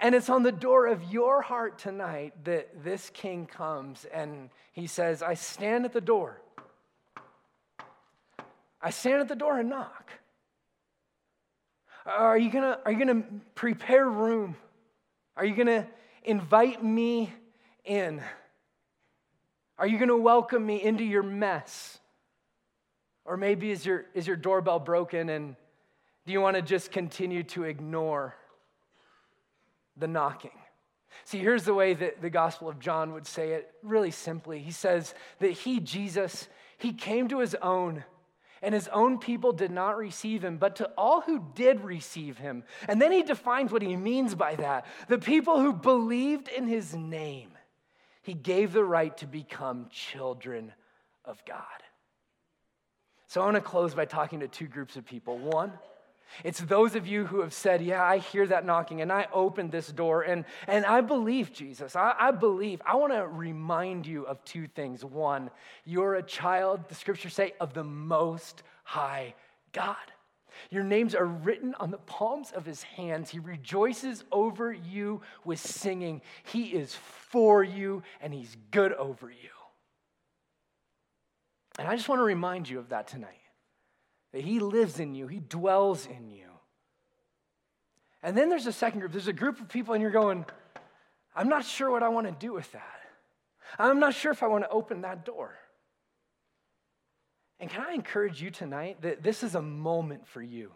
and 0.00 0.14
it's 0.14 0.30
on 0.30 0.42
the 0.42 0.52
door 0.52 0.86
of 0.86 1.04
your 1.12 1.42
heart 1.42 1.78
tonight 1.78 2.32
that 2.44 2.82
this 2.82 3.10
king 3.10 3.46
comes 3.46 4.06
and 4.06 4.48
he 4.72 4.86
says, 4.86 5.22
I 5.22 5.34
stand 5.34 5.84
at 5.84 5.92
the 5.92 6.00
door. 6.00 6.40
I 8.80 8.90
stand 8.90 9.20
at 9.20 9.28
the 9.28 9.36
door 9.36 9.58
and 9.58 9.68
knock. 9.68 10.10
Are 12.06 12.38
you 12.38 12.50
gonna, 12.50 12.78
are 12.84 12.90
you 12.90 12.98
gonna 12.98 13.24
prepare 13.54 14.08
room? 14.08 14.56
Are 15.36 15.44
you 15.44 15.54
gonna 15.54 15.86
invite 16.24 16.82
me 16.82 17.30
in? 17.84 18.22
Are 19.78 19.86
you 19.86 19.98
gonna 19.98 20.16
welcome 20.16 20.64
me 20.64 20.82
into 20.82 21.04
your 21.04 21.22
mess? 21.22 21.98
Or 23.26 23.36
maybe 23.36 23.70
is 23.70 23.84
your, 23.84 24.06
is 24.14 24.26
your 24.26 24.36
doorbell 24.36 24.80
broken 24.80 25.28
and 25.28 25.56
do 26.24 26.32
you 26.32 26.40
wanna 26.40 26.62
just 26.62 26.90
continue 26.90 27.42
to 27.42 27.64
ignore 27.64 28.34
the 30.00 30.08
knocking. 30.08 30.50
See, 31.24 31.38
here's 31.38 31.64
the 31.64 31.74
way 31.74 31.94
that 31.94 32.22
the 32.22 32.30
Gospel 32.30 32.68
of 32.68 32.80
John 32.80 33.12
would 33.12 33.26
say 33.26 33.52
it 33.52 33.70
really 33.82 34.10
simply. 34.10 34.60
He 34.60 34.70
says 34.70 35.14
that 35.38 35.52
he, 35.52 35.80
Jesus, 35.80 36.48
he 36.78 36.92
came 36.92 37.28
to 37.28 37.40
his 37.40 37.54
own, 37.56 38.04
and 38.62 38.74
his 38.74 38.88
own 38.88 39.18
people 39.18 39.52
did 39.52 39.70
not 39.70 39.96
receive 39.96 40.44
him, 40.44 40.56
but 40.56 40.76
to 40.76 40.90
all 40.96 41.20
who 41.20 41.44
did 41.54 41.84
receive 41.84 42.38
him. 42.38 42.64
And 42.88 43.00
then 43.00 43.12
he 43.12 43.22
defines 43.22 43.72
what 43.72 43.82
he 43.82 43.96
means 43.96 44.34
by 44.34 44.56
that 44.56 44.86
the 45.08 45.18
people 45.18 45.60
who 45.60 45.72
believed 45.72 46.48
in 46.48 46.66
his 46.66 46.94
name, 46.94 47.50
he 48.22 48.34
gave 48.34 48.72
the 48.72 48.84
right 48.84 49.16
to 49.18 49.26
become 49.26 49.88
children 49.90 50.72
of 51.24 51.42
God. 51.44 51.64
So 53.26 53.40
I 53.40 53.44
want 53.44 53.56
to 53.56 53.60
close 53.60 53.94
by 53.94 54.06
talking 54.06 54.40
to 54.40 54.48
two 54.48 54.66
groups 54.66 54.96
of 54.96 55.06
people. 55.06 55.38
One, 55.38 55.72
it's 56.44 56.60
those 56.60 56.94
of 56.94 57.06
you 57.06 57.26
who 57.26 57.40
have 57.40 57.52
said, 57.52 57.82
Yeah, 57.82 58.02
I 58.02 58.18
hear 58.18 58.46
that 58.46 58.64
knocking 58.64 59.00
and 59.00 59.12
I 59.12 59.26
opened 59.32 59.72
this 59.72 59.88
door 59.88 60.22
and, 60.22 60.44
and 60.66 60.86
I 60.86 61.00
believe 61.00 61.52
Jesus. 61.52 61.96
I, 61.96 62.14
I 62.18 62.30
believe. 62.30 62.80
I 62.84 62.96
want 62.96 63.12
to 63.12 63.26
remind 63.26 64.06
you 64.06 64.24
of 64.26 64.42
two 64.44 64.66
things. 64.68 65.04
One, 65.04 65.50
you're 65.84 66.14
a 66.14 66.22
child, 66.22 66.88
the 66.88 66.94
scriptures 66.94 67.34
say, 67.34 67.54
of 67.60 67.74
the 67.74 67.84
most 67.84 68.62
high 68.84 69.34
God. 69.72 69.96
Your 70.70 70.84
names 70.84 71.14
are 71.14 71.26
written 71.26 71.74
on 71.80 71.90
the 71.90 71.98
palms 71.98 72.52
of 72.52 72.66
his 72.66 72.82
hands. 72.82 73.30
He 73.30 73.38
rejoices 73.38 74.24
over 74.30 74.72
you 74.72 75.22
with 75.44 75.58
singing. 75.58 76.20
He 76.44 76.66
is 76.66 76.94
for 76.94 77.62
you 77.64 78.02
and 78.20 78.34
he's 78.34 78.56
good 78.70 78.92
over 78.92 79.30
you. 79.30 79.50
And 81.78 81.88
I 81.88 81.96
just 81.96 82.08
want 82.08 82.18
to 82.18 82.24
remind 82.24 82.68
you 82.68 82.78
of 82.78 82.90
that 82.90 83.08
tonight 83.08 83.39
that 84.32 84.42
He 84.44 84.58
lives 84.58 85.00
in 85.00 85.14
you, 85.14 85.26
He 85.26 85.40
dwells 85.40 86.06
in 86.06 86.30
you. 86.30 86.46
And 88.22 88.36
then 88.36 88.48
there's 88.48 88.66
a 88.66 88.72
second 88.72 89.00
group. 89.00 89.12
There's 89.12 89.28
a 89.28 89.32
group 89.32 89.60
of 89.60 89.68
people, 89.68 89.94
and 89.94 90.02
you're 90.02 90.10
going, 90.10 90.44
I'm 91.34 91.48
not 91.48 91.64
sure 91.64 91.90
what 91.90 92.02
I 92.02 92.08
want 92.08 92.26
to 92.26 92.32
do 92.46 92.52
with 92.52 92.70
that. 92.72 93.00
I'm 93.78 94.00
not 94.00 94.14
sure 94.14 94.32
if 94.32 94.42
I 94.42 94.46
want 94.48 94.64
to 94.64 94.70
open 94.70 95.02
that 95.02 95.24
door. 95.24 95.54
And 97.60 97.70
can 97.70 97.84
I 97.86 97.92
encourage 97.92 98.42
you 98.42 98.50
tonight 98.50 99.02
that 99.02 99.22
this 99.22 99.42
is 99.42 99.54
a 99.54 99.62
moment 99.62 100.26
for 100.26 100.42
you 100.42 100.72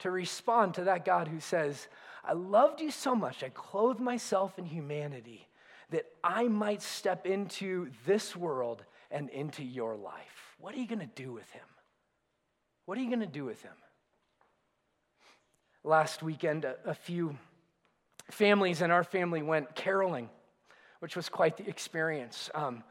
to 0.00 0.10
respond 0.10 0.74
to 0.74 0.84
that 0.84 1.04
God 1.04 1.28
who 1.28 1.40
says, 1.40 1.88
I 2.24 2.32
loved 2.32 2.80
you 2.80 2.90
so 2.90 3.14
much, 3.14 3.44
I 3.44 3.50
clothed 3.50 4.00
myself 4.00 4.58
in 4.58 4.64
humanity 4.64 5.46
that 5.90 6.06
I 6.22 6.48
might 6.48 6.82
step 6.82 7.26
into 7.26 7.90
this 8.06 8.34
world 8.34 8.82
and 9.10 9.28
into 9.28 9.62
your 9.62 9.94
life. 9.94 10.56
What 10.58 10.74
are 10.74 10.78
you 10.78 10.86
going 10.88 11.00
to 11.00 11.06
do 11.06 11.32
with 11.32 11.48
him? 11.50 11.62
What 12.86 12.98
are 12.98 13.00
you 13.00 13.08
going 13.08 13.20
to 13.20 13.26
do 13.26 13.44
with 13.44 13.62
him? 13.62 13.72
Last 15.82 16.22
weekend, 16.22 16.64
a, 16.64 16.76
a 16.84 16.94
few 16.94 17.38
families 18.30 18.82
in 18.82 18.90
our 18.90 19.04
family 19.04 19.42
went 19.42 19.74
caroling, 19.74 20.28
which 21.00 21.16
was 21.16 21.28
quite 21.28 21.56
the 21.56 21.68
experience. 21.68 22.50
Um, 22.54 22.84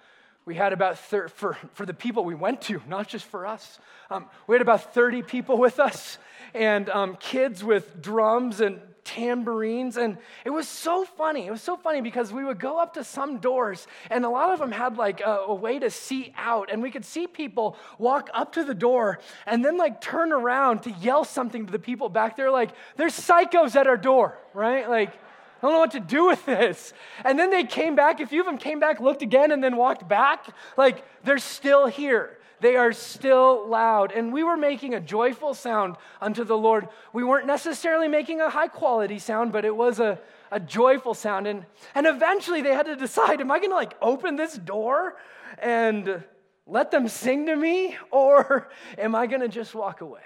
we 0.45 0.55
had 0.55 0.73
about 0.73 0.97
thir- 0.97 1.27
for, 1.27 1.57
for 1.73 1.85
the 1.85 1.93
people 1.93 2.25
we 2.25 2.35
went 2.35 2.61
to, 2.63 2.81
not 2.87 3.07
just 3.07 3.25
for 3.25 3.45
us. 3.45 3.79
Um, 4.09 4.25
we 4.47 4.55
had 4.55 4.61
about 4.61 4.93
30 4.93 5.21
people 5.23 5.57
with 5.57 5.79
us, 5.79 6.17
and 6.53 6.89
um, 6.89 7.15
kids 7.15 7.63
with 7.63 8.01
drums 8.01 8.61
and 8.61 8.79
tambourines. 9.03 9.97
And 9.97 10.17
it 10.45 10.49
was 10.49 10.67
so 10.67 11.05
funny. 11.05 11.47
It 11.47 11.51
was 11.51 11.61
so 11.61 11.77
funny 11.77 12.01
because 12.01 12.31
we 12.31 12.43
would 12.43 12.59
go 12.59 12.79
up 12.79 12.93
to 12.95 13.03
some 13.03 13.39
doors, 13.39 13.87
and 14.09 14.25
a 14.25 14.29
lot 14.29 14.51
of 14.51 14.59
them 14.59 14.71
had 14.71 14.97
like 14.97 15.21
a, 15.21 15.45
a, 15.47 15.53
way 15.53 15.79
to 15.79 15.89
see 15.89 16.33
out. 16.37 16.71
And 16.71 16.81
we 16.81 16.91
could 16.91 17.05
see 17.05 17.27
people 17.27 17.77
walk 17.97 18.29
up 18.33 18.53
to 18.53 18.63
the 18.63 18.73
door 18.73 19.19
and 19.45 19.63
then 19.63 19.77
like 19.77 20.01
turn 20.01 20.31
around 20.31 20.83
to 20.83 20.91
yell 20.91 21.23
something 21.23 21.65
to 21.65 21.71
the 21.71 21.79
people 21.79 22.09
back 22.09 22.35
there, 22.37 22.51
like, 22.51 22.71
there's 22.97 23.13
psychos 23.13 23.75
at 23.75 23.87
our 23.87 23.97
door, 23.97 24.37
right? 24.53 24.89
Like, 24.89 25.09
I 25.09 25.67
don't 25.67 25.73
know 25.73 25.79
what 25.79 25.91
to 25.91 26.01
do 26.01 26.27
with 26.27 26.45
this. 26.45 26.93
And 27.23 27.39
then 27.39 27.49
they 27.49 27.63
came 27.63 27.95
back. 27.95 28.19
A 28.19 28.27
few 28.27 28.41
of 28.41 28.45
them 28.45 28.57
came 28.57 28.81
back, 28.81 28.99
looked 28.99 29.21
again, 29.21 29.51
and 29.51 29.63
then 29.63 29.77
walked 29.77 30.07
back. 30.07 30.47
Like, 30.75 31.05
they're 31.23 31.37
still 31.37 31.87
here. 31.87 32.37
They 32.63 32.77
are 32.77 32.93
still 32.93 33.67
loud. 33.67 34.13
And 34.13 34.31
we 34.31 34.41
were 34.41 34.55
making 34.55 34.93
a 34.93 35.01
joyful 35.01 35.53
sound 35.53 35.97
unto 36.21 36.45
the 36.45 36.57
Lord. 36.57 36.87
We 37.11 37.21
weren't 37.21 37.45
necessarily 37.45 38.07
making 38.07 38.39
a 38.39 38.49
high 38.49 38.69
quality 38.69 39.19
sound, 39.19 39.51
but 39.51 39.65
it 39.65 39.75
was 39.75 39.99
a, 39.99 40.17
a 40.49 40.61
joyful 40.61 41.13
sound. 41.13 41.45
And, 41.45 41.65
and 41.93 42.07
eventually 42.07 42.61
they 42.61 42.73
had 42.73 42.85
to 42.85 42.95
decide 42.95 43.41
am 43.41 43.51
I 43.51 43.59
going 43.59 43.71
to 43.71 43.75
like 43.75 43.95
open 44.01 44.37
this 44.37 44.53
door 44.53 45.17
and 45.57 46.23
let 46.65 46.89
them 46.89 47.09
sing 47.09 47.47
to 47.47 47.55
me, 47.57 47.97
or 48.11 48.69
am 48.97 49.13
I 49.13 49.27
going 49.27 49.41
to 49.41 49.49
just 49.49 49.75
walk 49.75 49.99
away? 49.99 50.21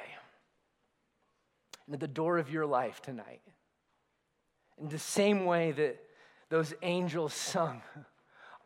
And 1.88 1.96
at 1.96 2.00
the 2.00 2.08
door 2.08 2.38
of 2.38 2.52
your 2.52 2.68
life 2.68 3.02
tonight, 3.02 3.42
in 4.80 4.90
the 4.90 5.00
same 5.00 5.46
way 5.46 5.72
that 5.72 5.98
those 6.50 6.72
angels 6.84 7.34
sung 7.34 7.82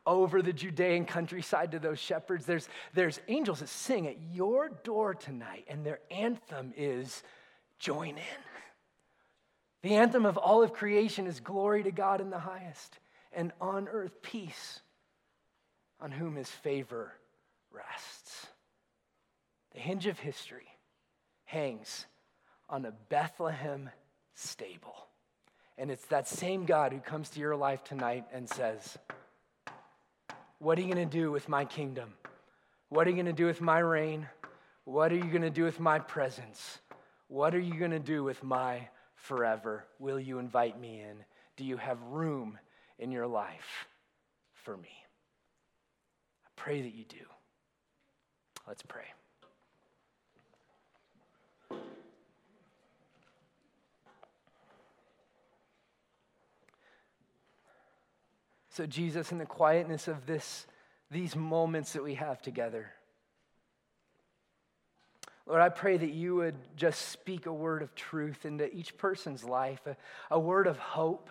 over 0.06 0.42
the 0.42 0.54
Judean 0.54 1.06
countryside 1.06 1.72
to 1.72 1.80
those 1.80 2.00
shepherds. 2.00 2.46
There's, 2.46 2.68
there's 2.94 3.20
angels 3.28 3.60
that 3.60 3.70
sing 3.70 4.08
at 4.08 4.18
your 4.34 4.70
door 4.84 5.14
tonight, 5.14 5.66
and 5.68 5.86
their 5.86 6.00
anthem 6.10 6.74
is 6.76 7.24
join 7.80 8.18
in. 8.18 8.42
The 9.84 9.96
anthem 9.96 10.26
of 10.26 10.38
all 10.38 10.64
of 10.64 10.74
creation 10.74 11.28
is 11.28 11.40
glory 11.40 11.84
to 11.84 11.92
God 11.92 12.22
in 12.22 12.30
the 12.30 12.40
highest, 12.40 13.00
and 13.34 13.52
on 13.60 13.88
earth 13.88 14.22
peace, 14.22 14.80
on 16.00 16.12
whom 16.12 16.36
his 16.36 16.50
favor 16.50 17.14
rests. 17.72 18.48
The 19.74 19.80
hinge 19.80 20.08
of 20.08 20.20
history 20.20 20.68
hangs 21.46 22.06
on 22.70 22.86
a 22.86 22.94
Bethlehem 23.10 23.90
stable. 24.36 25.08
And 25.78 25.90
it's 25.90 26.06
that 26.08 26.28
same 26.28 26.66
God 26.66 26.92
who 26.92 27.00
comes 27.00 27.30
to 27.32 27.40
your 27.40 27.56
life 27.56 27.84
tonight 27.84 28.26
and 28.34 28.48
says, 28.48 28.98
What 30.62 30.78
are 30.78 30.82
you 30.82 30.94
going 30.94 31.10
to 31.10 31.18
do 31.18 31.32
with 31.32 31.50
my 31.50 31.66
kingdom? 31.66 32.14
What 32.90 33.08
are 33.08 33.10
you 33.10 33.16
going 33.16 33.26
to 33.26 33.34
do 33.34 33.48
with 33.48 33.62
my 33.62 33.80
reign? 33.80 34.28
What 34.84 35.12
are 35.12 35.16
you 35.16 35.24
going 35.24 35.42
to 35.42 35.50
do 35.50 35.64
with 35.64 35.80
my 35.80 35.98
presence? 35.98 36.78
What 37.30 37.56
are 37.56 37.60
you 37.60 37.74
going 37.80 37.90
to 37.90 38.00
do 38.00 38.24
with 38.24 38.44
my 38.44 38.88
forever? 39.16 39.86
Will 39.98 40.20
you 40.20 40.38
invite 40.38 40.80
me 40.80 41.00
in? 41.00 41.26
Do 41.58 41.64
you 41.64 41.78
have 41.78 42.00
room 42.04 42.60
in 43.00 43.12
your 43.12 43.26
life 43.26 43.88
for 44.54 44.78
me? 44.78 44.94
I 46.46 46.50
pray 46.56 46.84
that 46.84 46.94
you 46.94 47.06
do. 47.06 47.26
Let's 48.68 48.84
pray. 48.84 49.06
So, 58.72 58.86
Jesus, 58.86 59.34
in 59.34 59.38
the 59.38 59.46
quietness 59.46 60.08
of 60.08 60.26
this, 60.26 60.66
these 61.10 61.36
moments 61.36 61.92
that 61.94 62.04
we 62.04 62.16
have 62.16 62.42
together, 62.42 62.90
Lord, 65.46 65.62
I 65.62 65.68
pray 65.68 65.98
that 65.98 66.12
you 66.12 66.36
would 66.36 66.56
just 66.78 67.10
speak 67.10 67.48
a 67.48 67.54
word 67.54 67.82
of 67.82 67.94
truth 67.96 68.46
into 68.46 68.74
each 68.74 68.98
person's 68.98 69.44
life, 69.44 69.86
a, 69.86 69.98
a, 70.30 70.40
word 70.40 70.68
of 70.68 70.78
hope 70.78 71.30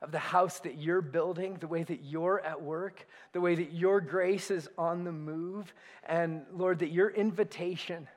of 0.00 0.12
the 0.12 0.18
house 0.18 0.60
that 0.60 0.78
you're 0.78 1.02
building, 1.02 1.58
the 1.60 1.66
way 1.66 1.82
that 1.82 2.04
you're 2.04 2.40
at 2.40 2.62
work, 2.62 3.06
the 3.32 3.40
way 3.42 3.54
that 3.54 3.72
your 3.72 4.00
grace 4.00 4.50
is 4.50 4.66
on 4.78 5.04
the 5.04 5.12
move, 5.12 5.74
and 6.04 6.46
Lord, 6.54 6.78
that 6.78 6.90
your 6.90 7.10
invitation 7.10 8.08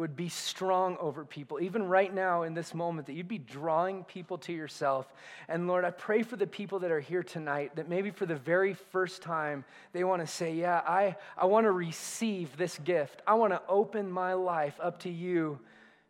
would 0.00 0.16
be 0.16 0.28
strong 0.28 0.96
over 0.98 1.24
people, 1.24 1.60
even 1.60 1.84
right 1.86 2.12
now 2.12 2.42
in 2.42 2.54
this 2.54 2.74
moment, 2.74 3.06
that 3.06 3.12
you'd 3.12 3.28
be 3.28 3.38
drawing 3.38 4.02
people 4.04 4.38
to 4.38 4.52
yourself. 4.52 5.12
And 5.46 5.68
Lord, 5.68 5.84
I 5.84 5.90
pray 5.90 6.22
for 6.22 6.36
the 6.36 6.46
people 6.46 6.78
that 6.80 6.90
are 6.90 7.00
here 7.00 7.22
tonight 7.22 7.76
that 7.76 7.88
maybe 7.88 8.10
for 8.10 8.24
the 8.26 8.34
very 8.34 8.74
first 8.74 9.20
time 9.20 9.64
they 9.92 10.02
want 10.02 10.22
to 10.22 10.26
say, 10.26 10.54
Yeah, 10.54 10.80
I, 10.86 11.16
I 11.36 11.44
want 11.44 11.64
to 11.64 11.70
receive 11.70 12.56
this 12.56 12.78
gift. 12.78 13.20
I 13.26 13.34
want 13.34 13.52
to 13.52 13.62
open 13.68 14.10
my 14.10 14.32
life 14.32 14.74
up 14.82 15.00
to 15.00 15.10
you, 15.10 15.60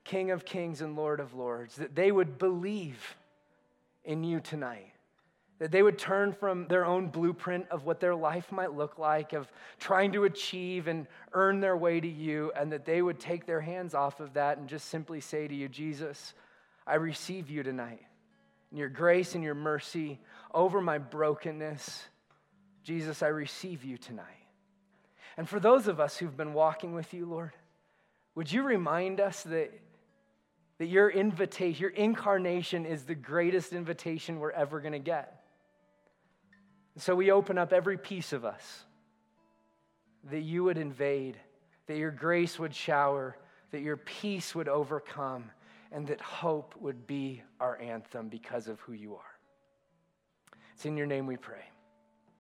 King 0.04 0.30
of 0.30 0.44
Kings 0.44 0.80
and 0.80 0.94
Lord 0.96 1.18
of 1.20 1.34
Lords, 1.34 1.76
that 1.76 1.94
they 1.94 2.12
would 2.12 2.38
believe 2.38 3.16
in 4.04 4.22
you 4.24 4.40
tonight 4.40 4.92
that 5.60 5.70
they 5.70 5.82
would 5.82 5.98
turn 5.98 6.32
from 6.32 6.66
their 6.68 6.86
own 6.86 7.08
blueprint 7.08 7.66
of 7.70 7.84
what 7.84 8.00
their 8.00 8.14
life 8.14 8.50
might 8.50 8.72
look 8.72 8.98
like, 8.98 9.34
of 9.34 9.46
trying 9.78 10.10
to 10.12 10.24
achieve 10.24 10.88
and 10.88 11.06
earn 11.34 11.60
their 11.60 11.76
way 11.76 12.00
to 12.00 12.08
you, 12.08 12.50
and 12.56 12.72
that 12.72 12.86
they 12.86 13.02
would 13.02 13.20
take 13.20 13.44
their 13.44 13.60
hands 13.60 13.94
off 13.94 14.20
of 14.20 14.32
that 14.32 14.56
and 14.56 14.68
just 14.68 14.88
simply 14.88 15.20
say 15.20 15.46
to 15.46 15.54
you, 15.54 15.68
Jesus, 15.68 16.32
I 16.86 16.94
receive 16.94 17.50
you 17.50 17.62
tonight. 17.62 18.00
And 18.70 18.78
your 18.78 18.88
grace 18.88 19.34
and 19.34 19.44
your 19.44 19.54
mercy 19.54 20.18
over 20.54 20.80
my 20.80 20.96
brokenness. 20.96 22.04
Jesus, 22.82 23.22
I 23.22 23.28
receive 23.28 23.84
you 23.84 23.98
tonight. 23.98 24.24
And 25.36 25.46
for 25.46 25.60
those 25.60 25.88
of 25.88 26.00
us 26.00 26.16
who've 26.16 26.36
been 26.36 26.54
walking 26.54 26.94
with 26.94 27.12
you, 27.12 27.26
Lord, 27.26 27.52
would 28.34 28.50
you 28.50 28.62
remind 28.62 29.20
us 29.20 29.42
that, 29.42 29.78
that 30.78 30.86
your 30.86 31.10
invitation, 31.10 31.82
your 31.82 31.90
incarnation 31.90 32.86
is 32.86 33.02
the 33.02 33.14
greatest 33.14 33.74
invitation 33.74 34.38
we're 34.38 34.52
ever 34.52 34.80
going 34.80 34.92
to 34.92 34.98
get? 34.98 35.39
So 36.96 37.14
we 37.14 37.30
open 37.30 37.56
up 37.56 37.72
every 37.72 37.96
piece 37.96 38.32
of 38.32 38.44
us 38.44 38.84
that 40.30 40.40
you 40.40 40.64
would 40.64 40.78
invade, 40.78 41.38
that 41.86 41.96
your 41.96 42.10
grace 42.10 42.58
would 42.58 42.74
shower, 42.74 43.36
that 43.70 43.80
your 43.80 43.96
peace 43.96 44.54
would 44.54 44.68
overcome, 44.68 45.50
and 45.92 46.06
that 46.08 46.20
hope 46.20 46.74
would 46.78 47.06
be 47.06 47.42
our 47.58 47.80
anthem 47.80 48.28
because 48.28 48.68
of 48.68 48.80
who 48.80 48.92
you 48.92 49.14
are. 49.14 49.38
It's 50.74 50.84
in 50.84 50.96
your 50.96 51.06
name 51.06 51.26
we 51.26 51.36
pray. 51.36 51.64